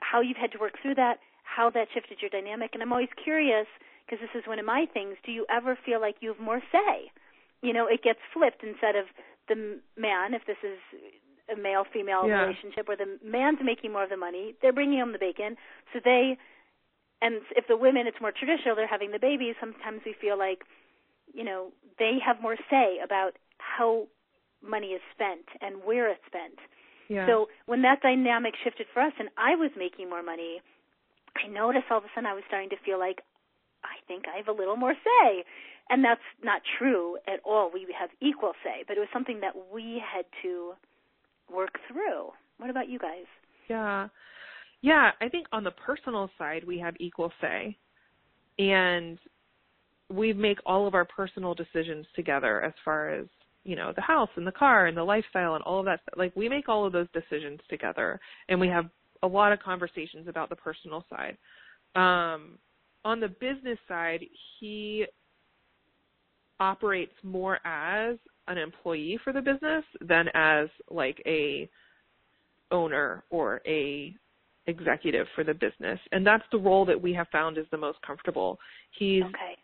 [0.00, 1.18] how you've had to work through that,
[1.60, 2.70] how that shifted your dynamic?
[2.72, 3.66] And I'm always curious
[4.06, 5.16] because this is one of my things.
[5.26, 7.12] Do you ever feel like you have more say?
[7.60, 9.04] You know, it gets flipped instead of
[9.48, 10.80] the man, if this is
[11.52, 12.48] a male female yeah.
[12.48, 15.56] relationship where the man's making more of the money, they're bringing home the bacon,
[15.92, 16.38] so they
[17.20, 20.64] and if the women it's more traditional, they're having the babies, sometimes we feel like
[21.34, 24.06] you know, they have more say about how
[24.62, 26.58] money is spent and where it's spent.
[27.08, 27.26] Yeah.
[27.26, 30.62] So when that dynamic shifted for us and I was making more money,
[31.36, 33.20] I noticed all of a sudden I was starting to feel like
[33.84, 35.44] I think I have a little more say.
[35.88, 37.70] And that's not true at all.
[37.72, 40.72] We have equal say, but it was something that we had to
[41.52, 42.30] work through.
[42.58, 43.26] What about you guys?
[43.68, 44.08] Yeah.
[44.82, 47.76] Yeah, I think on the personal side we have equal say.
[48.58, 49.18] And
[50.08, 53.26] we make all of our personal decisions together as far as,
[53.64, 56.00] you know, the house and the car and the lifestyle and all of that.
[56.16, 58.86] Like, we make all of those decisions together and we have
[59.22, 61.36] a lot of conversations about the personal side.
[61.94, 62.58] Um
[63.02, 64.20] on the business side,
[64.58, 65.06] he
[66.60, 68.18] operates more as
[68.48, 71.68] an employee for the business than as like a
[72.70, 74.14] owner or a
[74.66, 77.98] executive for the business and that's the role that we have found is the most
[78.06, 78.58] comfortable
[78.96, 79.56] he's okay.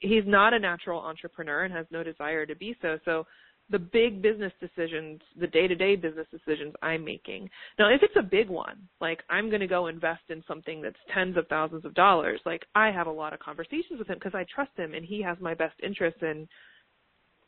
[0.00, 3.24] he's not a natural entrepreneur and has no desire to be so so
[3.70, 7.48] the big business decisions the day to day business decisions i'm making
[7.78, 10.96] now if it's a big one like i'm going to go invest in something that's
[11.12, 14.34] tens of thousands of dollars like i have a lot of conversations with him because
[14.34, 16.46] i trust him and he has my best interest in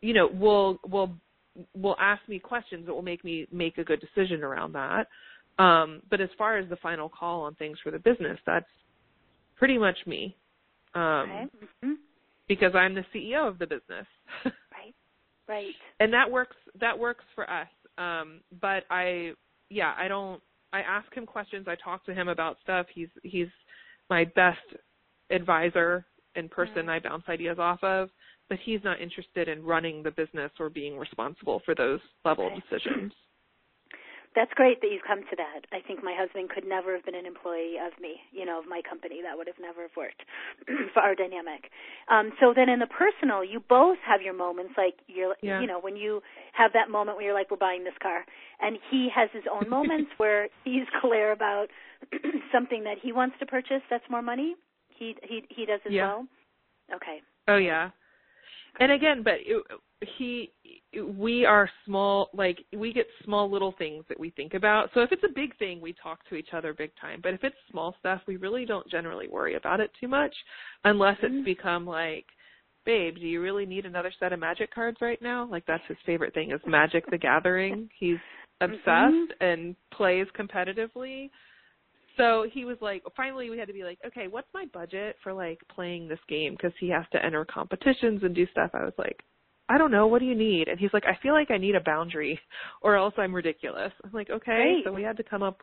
[0.01, 1.15] you know will will
[1.75, 5.07] will ask me questions that will make me make a good decision around that.
[5.63, 8.67] Um, but as far as the final call on things for the business, that's
[9.57, 10.37] pretty much me.
[10.95, 11.47] Um, okay.
[11.85, 11.93] Mm-hmm.
[12.49, 14.07] because I'm the CEO of the business.
[15.49, 15.75] right.
[16.01, 17.69] And that works that works for us.
[17.97, 19.33] Um, but I
[19.71, 20.41] yeah, I don't
[20.73, 22.87] I ask him questions, I talk to him about stuff.
[22.95, 23.49] He's he's
[24.11, 24.59] my best
[25.31, 26.91] advisor and person mm-hmm.
[26.91, 28.11] I bounce ideas off of
[28.49, 32.63] but he's not interested in running the business or being responsible for those level okay.
[32.71, 33.13] decisions.
[34.35, 35.67] That's great that you've come to that.
[35.73, 38.67] I think my husband could never have been an employee of me, you know, of
[38.69, 39.21] my company.
[39.23, 40.23] That would have never have worked
[40.95, 41.71] for our dynamic.
[42.09, 45.61] Um, so then in the personal, you both have your moments like you're, yeah.
[45.61, 46.21] you know, when you
[46.53, 48.25] have that moment where you're like, we're buying this car.
[48.61, 51.69] And he has his own moments where he's clear about
[52.53, 54.55] something that he wants to purchase that's more money.
[54.89, 56.07] He, he, he does as yeah.
[56.07, 56.27] well.
[56.95, 57.21] Okay.
[57.47, 57.91] Oh yeah
[58.79, 59.63] and again but it,
[60.17, 60.53] he
[61.07, 65.13] we are small like we get small little things that we think about so if
[65.13, 67.95] it's a big thing we talk to each other big time but if it's small
[67.99, 70.35] stuff we really don't generally worry about it too much
[70.85, 71.39] unless mm-hmm.
[71.39, 72.27] it's become like
[72.87, 75.99] babe do you really need another set of magic cards right now like that's his
[76.07, 78.17] favorite thing is magic the gathering he's
[78.63, 78.73] mm-hmm.
[78.73, 79.45] obsessed mm-hmm.
[79.45, 81.29] and plays competitively
[82.19, 85.33] so he was like finally we had to be like okay what's my budget for
[85.33, 86.53] like playing this game?
[86.53, 88.71] Because he has to enter competitions and do stuff.
[88.75, 89.23] I was like
[89.71, 90.07] i don't know.
[90.07, 90.69] What do you need?
[90.69, 92.39] And he's like i feel like i need a boundary
[92.83, 93.93] or else i'm ridiculous.
[94.05, 94.75] I'm like okay.
[94.75, 94.85] Great.
[94.85, 95.63] so we had to come up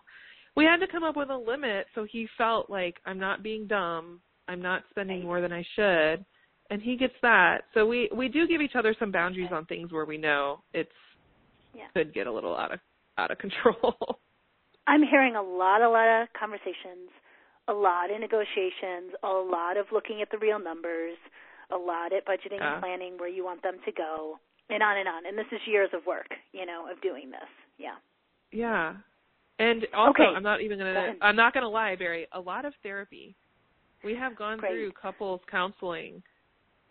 [0.55, 1.87] we had to come up with a limit.
[1.93, 4.21] So he felt like i'm not being dumb.
[4.47, 6.25] I'm not spending more than i should.
[6.71, 7.63] And he gets that.
[7.73, 10.89] So we we do give each other some boundaries on things where we know it's
[11.75, 11.87] yeah.
[11.93, 12.79] could get a little out of
[13.17, 13.95] out of control
[14.87, 17.09] I'm hearing a lot, a lot of conversations,
[17.67, 21.17] a lot of negotiations, a lot of looking at the real numbers,
[21.71, 24.97] a lot at budgeting uh, and planning where you want them to go, and on
[24.97, 25.25] and on.
[25.25, 27.49] And this is years of work, you know, of doing this.
[27.77, 27.95] Yeah.
[28.51, 28.93] Yeah.
[29.57, 30.35] And also, okay.
[30.35, 30.93] I'm not even gonna.
[30.93, 32.27] Go I'm not gonna lie, Bari.
[32.33, 33.35] A lot of therapy.
[34.03, 34.71] We have gone Great.
[34.71, 36.21] through couples counseling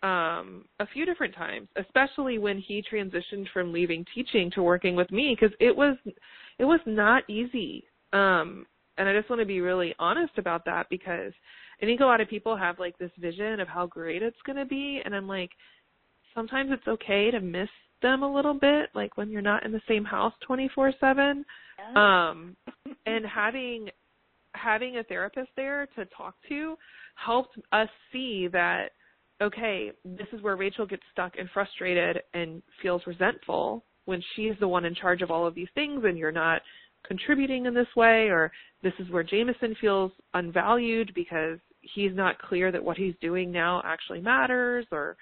[0.03, 5.09] um a few different times especially when he transitioned from leaving teaching to working with
[5.09, 5.95] me because it was
[6.59, 7.83] it was not easy
[8.13, 8.65] um
[8.97, 11.33] and i just want to be really honest about that because
[11.81, 14.57] i think a lot of people have like this vision of how great it's going
[14.57, 15.51] to be and i'm like
[16.33, 17.69] sometimes it's okay to miss
[18.01, 21.43] them a little bit like when you're not in the same house 24/7
[21.95, 22.55] um
[23.05, 23.89] and having
[24.53, 26.75] having a therapist there to talk to
[27.15, 28.89] helped us see that
[29.41, 34.67] okay, this is where Rachel gets stuck and frustrated and feels resentful when she's the
[34.67, 36.61] one in charge of all of these things and you're not
[37.07, 38.51] contributing in this way, or
[38.81, 43.81] this is where Jameson feels unvalued because he's not clear that what he's doing now
[43.85, 45.15] actually matters, or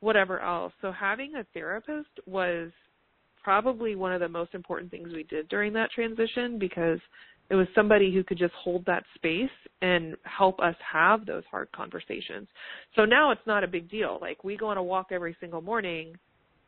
[0.00, 0.72] whatever else.
[0.82, 2.70] So having a therapist was
[3.42, 7.00] probably one of the most important things we did during that transition because
[7.48, 9.48] It was somebody who could just hold that space
[9.80, 12.48] and help us have those hard conversations.
[12.96, 14.18] So now it's not a big deal.
[14.20, 16.14] Like we go on a walk every single morning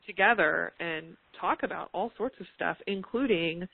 [0.08, 3.68] together and talk about all sorts of stuff, including,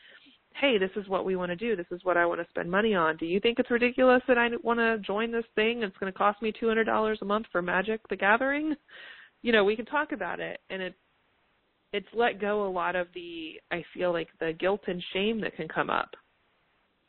[0.61, 1.76] hey, this is what we want to do.
[1.76, 3.16] This is what I want to spend money on.
[3.16, 5.82] Do you think it's ridiculous that I want to join this thing?
[5.82, 8.74] It's going to cost me $200 a month for Magic the Gathering.
[9.43, 10.95] You know, we can talk about it and it
[11.93, 15.55] it's let go a lot of the I feel like the guilt and shame that
[15.55, 16.11] can come up.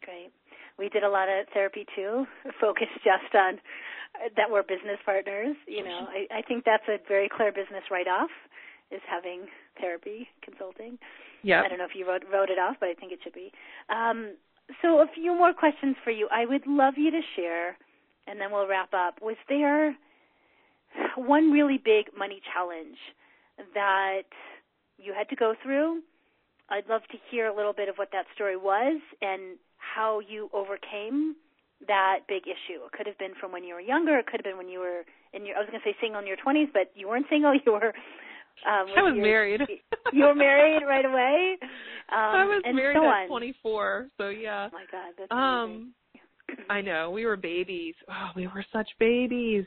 [0.03, 0.31] Great.
[0.77, 2.25] We did a lot of therapy too,
[2.61, 5.55] focused just on uh, that we're business partners.
[5.67, 8.29] You know, I, I think that's a very clear business write off
[8.91, 9.47] is having
[9.79, 10.97] therapy consulting.
[11.43, 11.61] Yeah.
[11.63, 13.51] I don't know if you wrote wrote it off, but I think it should be.
[13.89, 14.35] Um,
[14.81, 16.27] so a few more questions for you.
[16.31, 17.77] I would love you to share,
[18.27, 19.21] and then we'll wrap up.
[19.21, 19.95] Was there
[21.15, 22.97] one really big money challenge
[23.73, 24.23] that
[24.97, 26.01] you had to go through?
[26.69, 30.49] I'd love to hear a little bit of what that story was and how you
[30.51, 31.35] overcame
[31.87, 32.81] that big issue.
[32.85, 34.17] It could have been from when you were younger.
[34.17, 35.57] It could have been when you were in your.
[35.57, 37.53] I was going to say single in your twenties, but you weren't single.
[37.65, 37.93] You were.
[38.65, 39.61] Um, I was married.
[40.13, 41.57] you were married right away.
[42.07, 43.27] Um, I was married so at on.
[43.27, 44.69] 24, so yeah.
[44.71, 45.91] Oh my God, that's um,
[46.69, 47.95] I know we were babies.
[48.07, 49.65] Oh, we were such babies.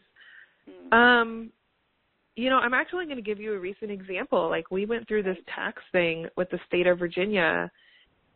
[0.69, 0.93] amazing.
[0.93, 1.51] Um,
[2.37, 4.49] you know, I'm actually going to give you a recent example.
[4.49, 7.69] Like we went through this tax thing with the state of Virginia,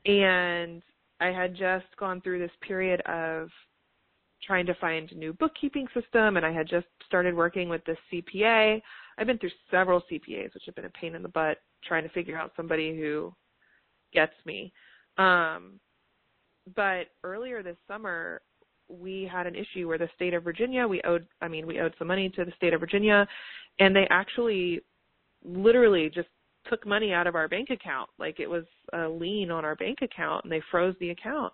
[0.05, 0.83] and
[1.21, 3.49] I had just gone through this period of
[4.45, 7.99] trying to find a new bookkeeping system, and I had just started working with this
[8.13, 8.83] CPA.
[9.19, 12.09] I've been through several CPAs, which have been a pain in the butt trying to
[12.11, 13.33] figure out somebody who
[14.13, 14.73] gets me.
[15.19, 15.81] Um,
[16.77, 18.41] but earlier this summer,
[18.89, 21.95] we had an issue where the state of Virginia, we owed, I mean, we owed
[21.99, 23.27] some money to the state of Virginia,
[23.79, 24.81] and they actually
[25.45, 26.29] literally just
[26.69, 28.09] took money out of our bank account.
[28.19, 31.53] Like it was a lien on our bank account, and they froze the account.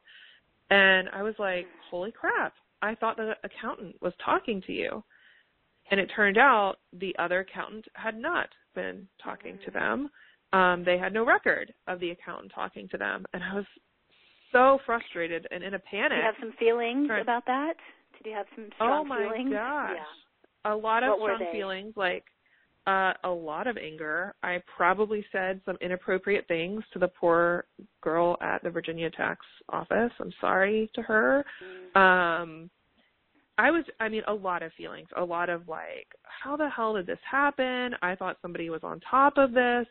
[0.71, 2.53] And I was like, holy crap,
[2.83, 5.03] I thought the accountant was talking to you.
[5.91, 10.11] And it turned out the other accountant had not been talking to them.
[10.53, 13.25] Um, they had no record of the accountant talking to them.
[13.33, 13.65] And I was
[14.53, 16.11] so frustrated and in a panic.
[16.11, 17.21] Did you have some feelings Right.
[17.23, 17.75] about that?
[18.17, 19.23] Did you have some strong feelings?
[19.23, 19.53] oh my feelings?
[19.53, 19.97] gosh.
[19.97, 20.73] Yeah.
[20.73, 22.25] A lot of What strong feelings, like
[22.87, 24.35] uh, a lot of anger.
[24.43, 27.67] I probably said some inappropriate things to the poor
[28.01, 30.11] girl at the Virginia tax office.
[30.19, 31.45] I'm sorry to her.
[31.95, 32.01] Mm.
[32.43, 32.71] Um,
[33.59, 36.95] I was, I mean, a lot of feelings, a lot of like, how the hell
[36.95, 37.91] did this happen?
[38.03, 39.87] I thought somebody was on top of this.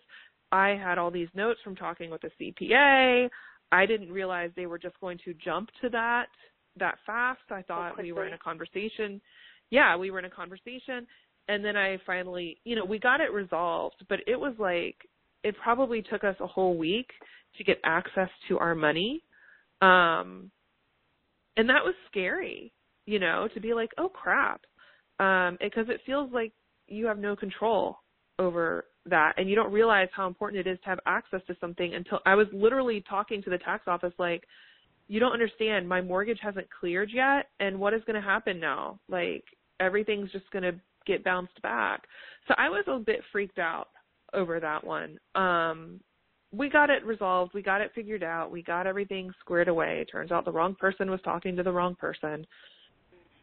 [0.52, 3.30] I had all these notes from talking with the CPA.
[3.72, 6.28] I didn't realize they were just going to jump to that
[6.80, 7.42] that fast.
[7.50, 9.20] I thought we were in a conversation.
[9.72, 11.06] Yeah, we were in a conversation
[11.50, 14.96] and then I finally, you know, we got it resolved, but it was like
[15.44, 17.10] it probably took us a whole week
[17.58, 19.24] to get access to our money.
[19.82, 20.52] Um
[21.56, 22.72] and that was scary,
[23.08, 24.62] you know, to be like, "Oh crap."
[25.20, 26.54] Um because it feels like
[26.88, 27.98] you have no control
[28.38, 31.96] over that and you don't realize how important it is to have access to something
[31.96, 34.44] until I was literally talking to the tax office like
[35.08, 35.88] you don't understand.
[35.88, 39.00] My mortgage hasn't cleared yet and what is going to happen now?
[39.08, 39.46] Like
[39.80, 42.04] everything's just going to get bounced back.
[42.48, 43.88] So i was a bit freaked out
[44.34, 45.18] over that one.
[45.36, 46.00] Um
[46.54, 47.54] we got it resolved.
[47.54, 48.52] We got it figured out.
[48.52, 50.06] We got everything squared away.
[50.10, 52.46] Turns out the wrong person was talking to the wrong person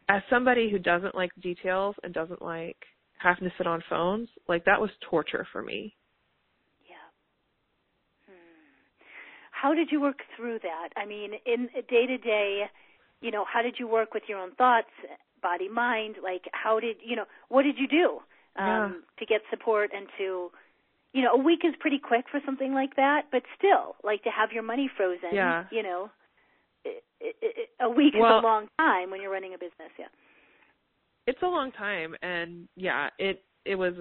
[0.09, 2.77] as somebody who doesn't like details and doesn't like
[3.17, 5.95] having to sit on phones like that was torture for me
[6.87, 6.95] Yeah.
[8.27, 8.33] Hmm.
[9.51, 10.89] How did you work through that?
[10.95, 12.65] I mean, in day to day,
[13.21, 14.89] you know, how did you work with your own thoughts,
[15.41, 16.15] body, mind?
[16.21, 17.25] Like, how did you know?
[17.49, 18.19] What did you do
[18.61, 20.49] um, to get support and to,
[21.13, 24.29] you know, a week is pretty quick for something like that, but still, like to
[24.29, 25.33] have your money frozen.
[25.33, 25.65] Yeah.
[25.71, 26.09] You know,
[27.81, 29.91] a week Well- is a long time when you're running a business.
[29.97, 30.05] Yeah.
[31.27, 33.93] it's a long time and yeah it it was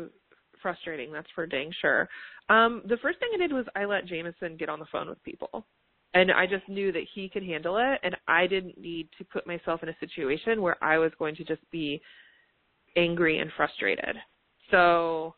[0.61, 2.09] frustrating that's for dang sure
[2.49, 5.23] um the first thing i did was i let jameson get on the phone with
[5.23, 5.67] people
[6.15, 9.47] and i just knew that he could handle it and i didn't need to put
[9.47, 12.01] myself in a situation where i was going to just be
[12.97, 14.17] angry and frustrated
[14.71, 15.35] so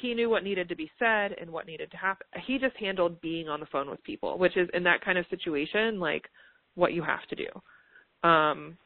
[0.00, 3.20] he knew what needed to be said and what needed to happen he just handled
[3.20, 6.24] being on the phone with people which is in that kind of situation like
[6.74, 8.76] what you have to do um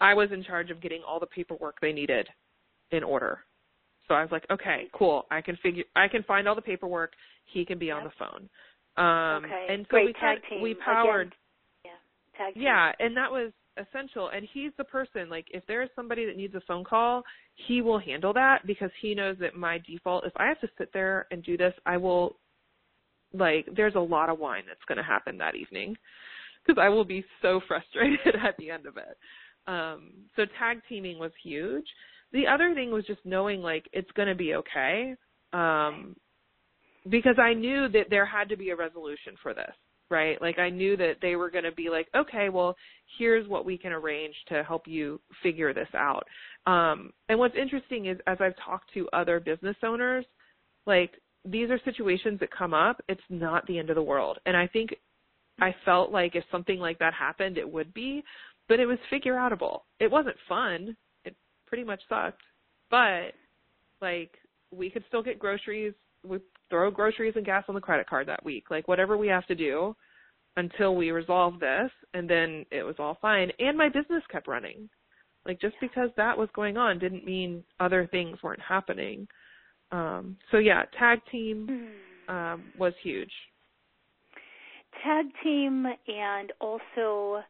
[0.00, 2.28] I was in charge of getting all the paperwork they needed
[2.90, 3.38] in order.
[4.06, 5.24] So I was like, okay, cool.
[5.30, 7.12] I can figure I can find all the paperwork.
[7.46, 8.48] He can be on the phone.
[9.02, 9.66] Um okay.
[9.70, 10.60] and so Great we tag kind- team.
[10.62, 11.34] we Again, powered
[11.84, 11.90] yeah.
[12.36, 12.62] Tag team.
[12.64, 16.36] yeah, and that was essential and he's the person like if there is somebody that
[16.36, 17.22] needs a phone call,
[17.54, 20.92] he will handle that because he knows that my default if I have to sit
[20.92, 22.36] there and do this, I will
[23.32, 25.96] like there's a lot of wine that's going to happen that evening.
[26.64, 29.16] Because I will be so frustrated at the end of it.
[29.66, 31.86] Um, so tag teaming was huge.
[32.32, 35.14] The other thing was just knowing like it's going to be okay.
[35.52, 36.16] Um,
[37.08, 39.72] because I knew that there had to be a resolution for this,
[40.10, 40.40] right?
[40.40, 42.74] Like I knew that they were going to be like, okay, well,
[43.18, 46.26] here's what we can arrange to help you figure this out.
[46.66, 50.24] Um, and what's interesting is as I've talked to other business owners,
[50.86, 51.12] like
[51.44, 53.00] these are situations that come up.
[53.08, 54.38] It's not the end of the world.
[54.46, 54.90] And I think
[55.60, 58.24] I felt like if something like that happened, it would be,
[58.68, 59.80] but it was figure outable.
[60.00, 60.96] It wasn't fun.
[61.24, 61.36] It
[61.66, 62.42] pretty much sucked,
[62.90, 63.32] but
[64.00, 64.32] like
[64.70, 65.94] we could still get groceries.
[66.24, 66.38] We
[66.70, 68.64] throw groceries and gas on the credit card that week.
[68.70, 69.94] Like whatever we have to do
[70.56, 73.50] until we resolve this, and then it was all fine.
[73.58, 74.88] And my business kept running.
[75.46, 79.28] Like just because that was going on didn't mean other things weren't happening.
[79.92, 81.90] Um, so yeah, tag team
[82.28, 82.34] hmm.
[82.34, 83.30] um, was huge.
[85.04, 87.44] Tag team and also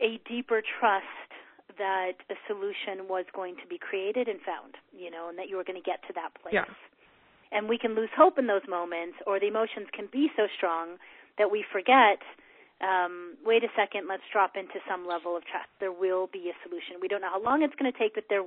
[0.00, 1.30] a deeper trust
[1.78, 5.56] that a solution was going to be created and found, you know, and that you
[5.56, 6.54] were going to get to that place.
[6.54, 6.66] Yeah.
[7.52, 10.96] And we can lose hope in those moments, or the emotions can be so strong
[11.38, 12.18] that we forget.
[12.82, 15.70] Um, wait a second, let's drop into some level of trust.
[15.78, 16.98] There will be a solution.
[17.00, 18.42] We don't know how long it's going to take, but there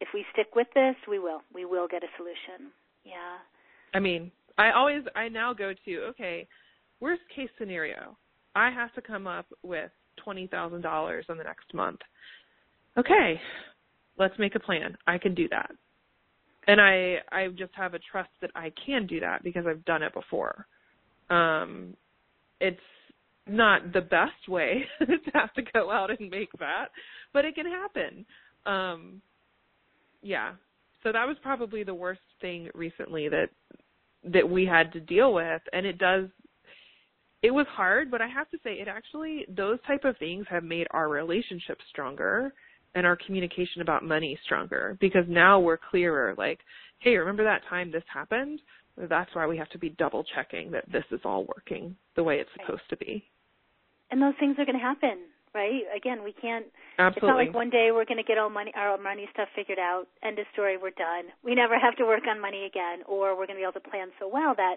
[0.00, 1.42] if we stick with this, we will.
[1.54, 2.72] We will get a solution.
[3.04, 3.38] Yeah.
[3.94, 6.48] I mean, I always I now go to okay,
[7.00, 8.16] worst case scenario.
[8.54, 9.90] I have to come up with
[10.22, 12.00] twenty thousand dollars in the next month.
[12.98, 13.40] Okay,
[14.18, 14.96] let's make a plan.
[15.06, 15.70] I can do that,
[16.66, 20.02] and I I just have a trust that I can do that because I've done
[20.02, 20.66] it before.
[21.30, 21.94] Um,
[22.60, 22.80] it's
[23.46, 26.86] not the best way to have to go out and make that,
[27.32, 28.24] but it can happen.
[28.66, 29.22] Um,
[30.22, 30.52] yeah.
[31.02, 33.48] So that was probably the worst thing recently that
[34.24, 36.26] that we had to deal with and it does
[37.42, 40.64] it was hard, but I have to say it actually those type of things have
[40.64, 42.52] made our relationship stronger
[42.94, 46.58] and our communication about money stronger because now we're clearer like,
[46.98, 48.60] hey, remember that time this happened?
[48.96, 52.36] That's why we have to be double checking that this is all working the way
[52.36, 53.24] it's supposed to be.
[54.10, 55.20] And those things are going to happen
[55.54, 55.82] right?
[55.96, 56.66] Again, we can't.
[56.98, 57.16] Absolutely.
[57.16, 59.78] It's not like one day we're going to get all money, our money stuff figured
[59.78, 60.06] out.
[60.22, 60.76] End of story.
[60.76, 61.32] We're done.
[61.44, 63.90] We never have to work on money again, or we're going to be able to
[63.90, 64.76] plan so well that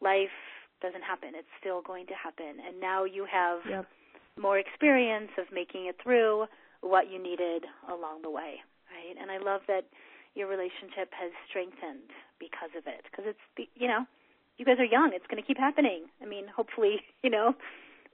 [0.00, 0.34] life
[0.82, 1.32] doesn't happen.
[1.34, 3.86] It's still going to happen, and now you have yep.
[4.36, 6.46] more experience of making it through
[6.82, 8.58] what you needed along the way,
[8.90, 9.14] right?
[9.14, 9.86] And I love that
[10.34, 12.10] your relationship has strengthened
[12.42, 14.04] because of it, because it's you know
[14.58, 15.12] you guys are young.
[15.14, 16.10] It's going to keep happening.
[16.20, 17.54] I mean, hopefully, you know,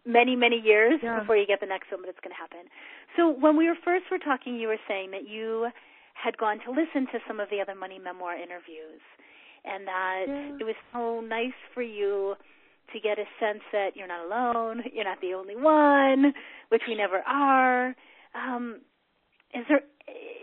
[0.07, 1.20] many many years yeah.
[1.20, 2.70] before you get the next one but it's going to happen
[3.16, 5.69] so when we were first were talking you were saying that you
[6.15, 9.05] had gone to listen to some of the other money memoir interviews
[9.65, 10.57] and that yeah.
[10.61, 12.35] it was so nice for you
[12.93, 16.32] to get a sense that you're not alone you're not the only one
[16.69, 17.94] which we never are
[18.35, 18.81] um
[19.55, 19.82] is there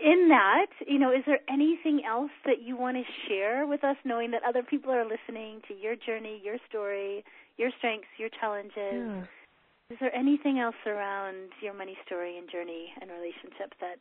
[0.02, 3.96] in that you know is there anything else that you want to share with us
[4.04, 7.24] knowing that other people are listening to your journey your story
[7.56, 9.24] your strengths your challenges yeah.
[9.88, 13.98] Is there anything else around your money story and journey and relationship that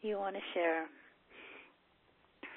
[0.00, 0.86] you want to share?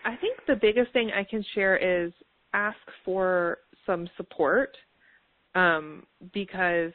[0.05, 2.13] I think the biggest thing I can share is
[2.53, 4.77] ask for some support
[5.57, 6.03] um,
[6.33, 6.91] because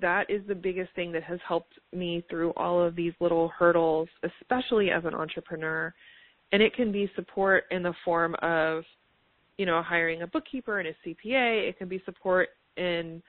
[0.00, 4.08] that is the biggest thing that has helped me through all of these little hurdles,
[4.24, 5.94] especially as an entrepreneur.
[6.52, 8.82] And it can be support in the form of,
[9.58, 11.68] you know, hiring a bookkeeper and a CPA.
[11.68, 13.22] It can be support in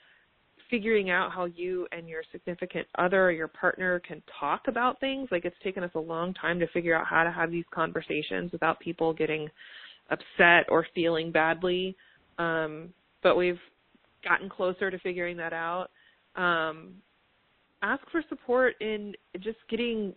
[0.71, 5.27] figuring out how you and your significant other or your partner can talk about things.
[5.31, 8.51] Like it's taken us a long time to figure out how to have these conversations
[8.51, 9.47] without people getting
[10.09, 11.95] upset or feeling badly.
[12.39, 12.89] Um,
[13.21, 13.59] but we've
[14.23, 15.89] gotten closer to figuring that out.
[16.35, 16.95] Um,
[17.81, 20.13] ask for support in just getting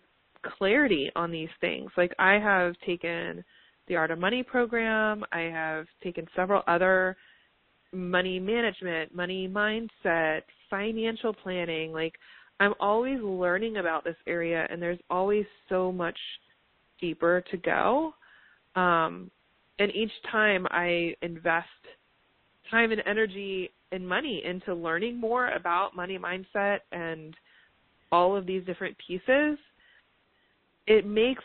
[0.59, 1.91] clarity on these things.
[1.97, 3.45] Like I have taken
[3.89, 5.25] the Art of Money program.
[5.33, 7.17] I have taken several other
[7.93, 11.93] money management, money mindset, financial planning.
[11.93, 12.15] Like
[12.61, 16.19] I'm always learning about this area and there's always so much
[17.01, 18.15] deeper to go.
[18.77, 19.31] Um,
[19.79, 21.69] and each time I invest
[22.71, 27.35] time and energy and money into learning more about money mindset and
[28.13, 29.59] all of these different pieces,
[30.87, 31.43] it makes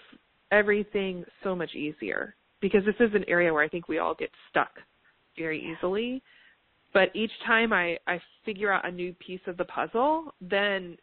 [0.52, 4.30] everything so much easier because this is an area where I think we all get
[4.50, 4.72] stuck
[5.38, 6.22] very easily
[6.94, 10.98] but each time I I figure out a new piece of the puzzle, then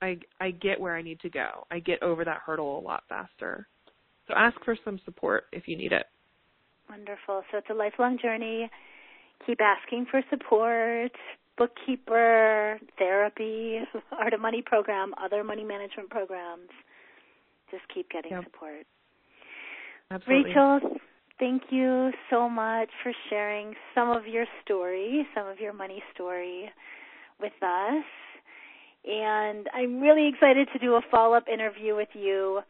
[0.00, 1.66] I I get where I need to go.
[1.70, 3.68] I get over that hurdle a lot faster.
[4.28, 6.06] So ask for some support if you need it.
[6.88, 7.42] Wonderful.
[7.50, 8.70] So it's a lifelong journey.
[9.46, 11.12] Keep asking for support.
[11.56, 13.78] bookkeeper, therapy,
[14.12, 16.70] art of money program, other money management programs.
[17.70, 18.44] Just keep getting yep.
[18.44, 18.86] support.
[20.10, 20.50] Absolutely.
[20.50, 20.80] Rachel,
[21.38, 26.70] thank you so much for sharing some of your story, some of your money story
[27.40, 28.04] with us.
[29.06, 32.60] And I'm really excited to do a follow up interview with you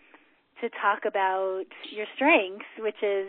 [0.60, 1.64] to talk about
[1.94, 3.28] your strengths, which is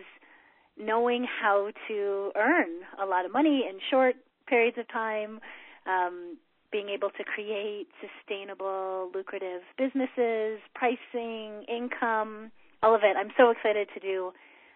[0.77, 2.69] knowing how to earn
[3.01, 4.15] a lot of money in short
[4.47, 5.39] periods of time,
[5.87, 6.37] um,
[6.71, 12.51] being able to create sustainable, lucrative businesses, pricing, income,
[12.83, 13.15] all of it.
[13.17, 14.31] I'm so excited to do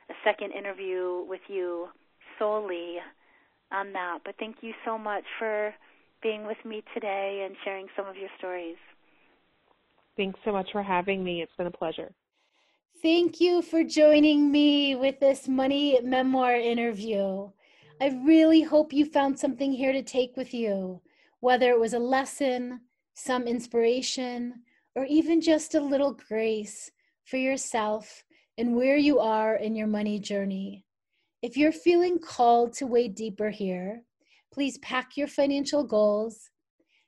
[0.09, 1.88] a second interview with you
[2.38, 2.97] solely
[3.71, 4.19] on that.
[4.23, 5.73] But thank you so much for
[6.21, 8.77] being with me today and sharing some of your stories.
[10.17, 11.41] Thanks so much for having me.
[11.41, 12.11] It's been a pleasure.
[13.02, 17.49] Thank you for joining me with this money memoir interview.
[18.02, 21.02] I really hope you found something here to take with you,
[21.40, 22.82] whether it was a lesson,
[23.14, 24.64] some inspiration,
[24.95, 26.91] or even just a little grace
[27.24, 28.26] for yourself
[28.57, 30.86] and where you are in your money journey.
[31.41, 34.03] If you're feeling called to wade deeper here,
[34.52, 36.49] please pack your financial goals,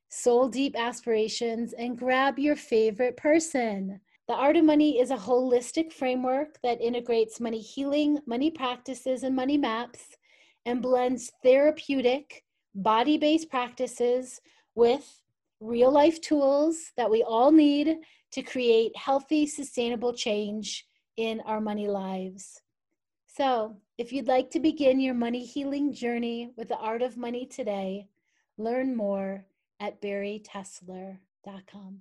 [0.07, 3.99] soul deep aspirations, and grab your favorite person.
[4.27, 9.35] The Art of Money is a holistic framework that integrates money healing, money practices, and
[9.35, 10.15] money maps
[10.65, 12.43] and blends therapeutic,
[12.75, 14.39] body based practices
[14.75, 15.21] with
[15.59, 17.97] real life tools that we all need
[18.31, 20.85] to create healthy, sustainable change
[21.17, 22.61] in our money lives.
[23.27, 27.45] So, if you'd like to begin your money healing journey with the art of money
[27.45, 28.07] today,
[28.57, 29.45] learn more
[29.79, 31.99] at baritessler.com.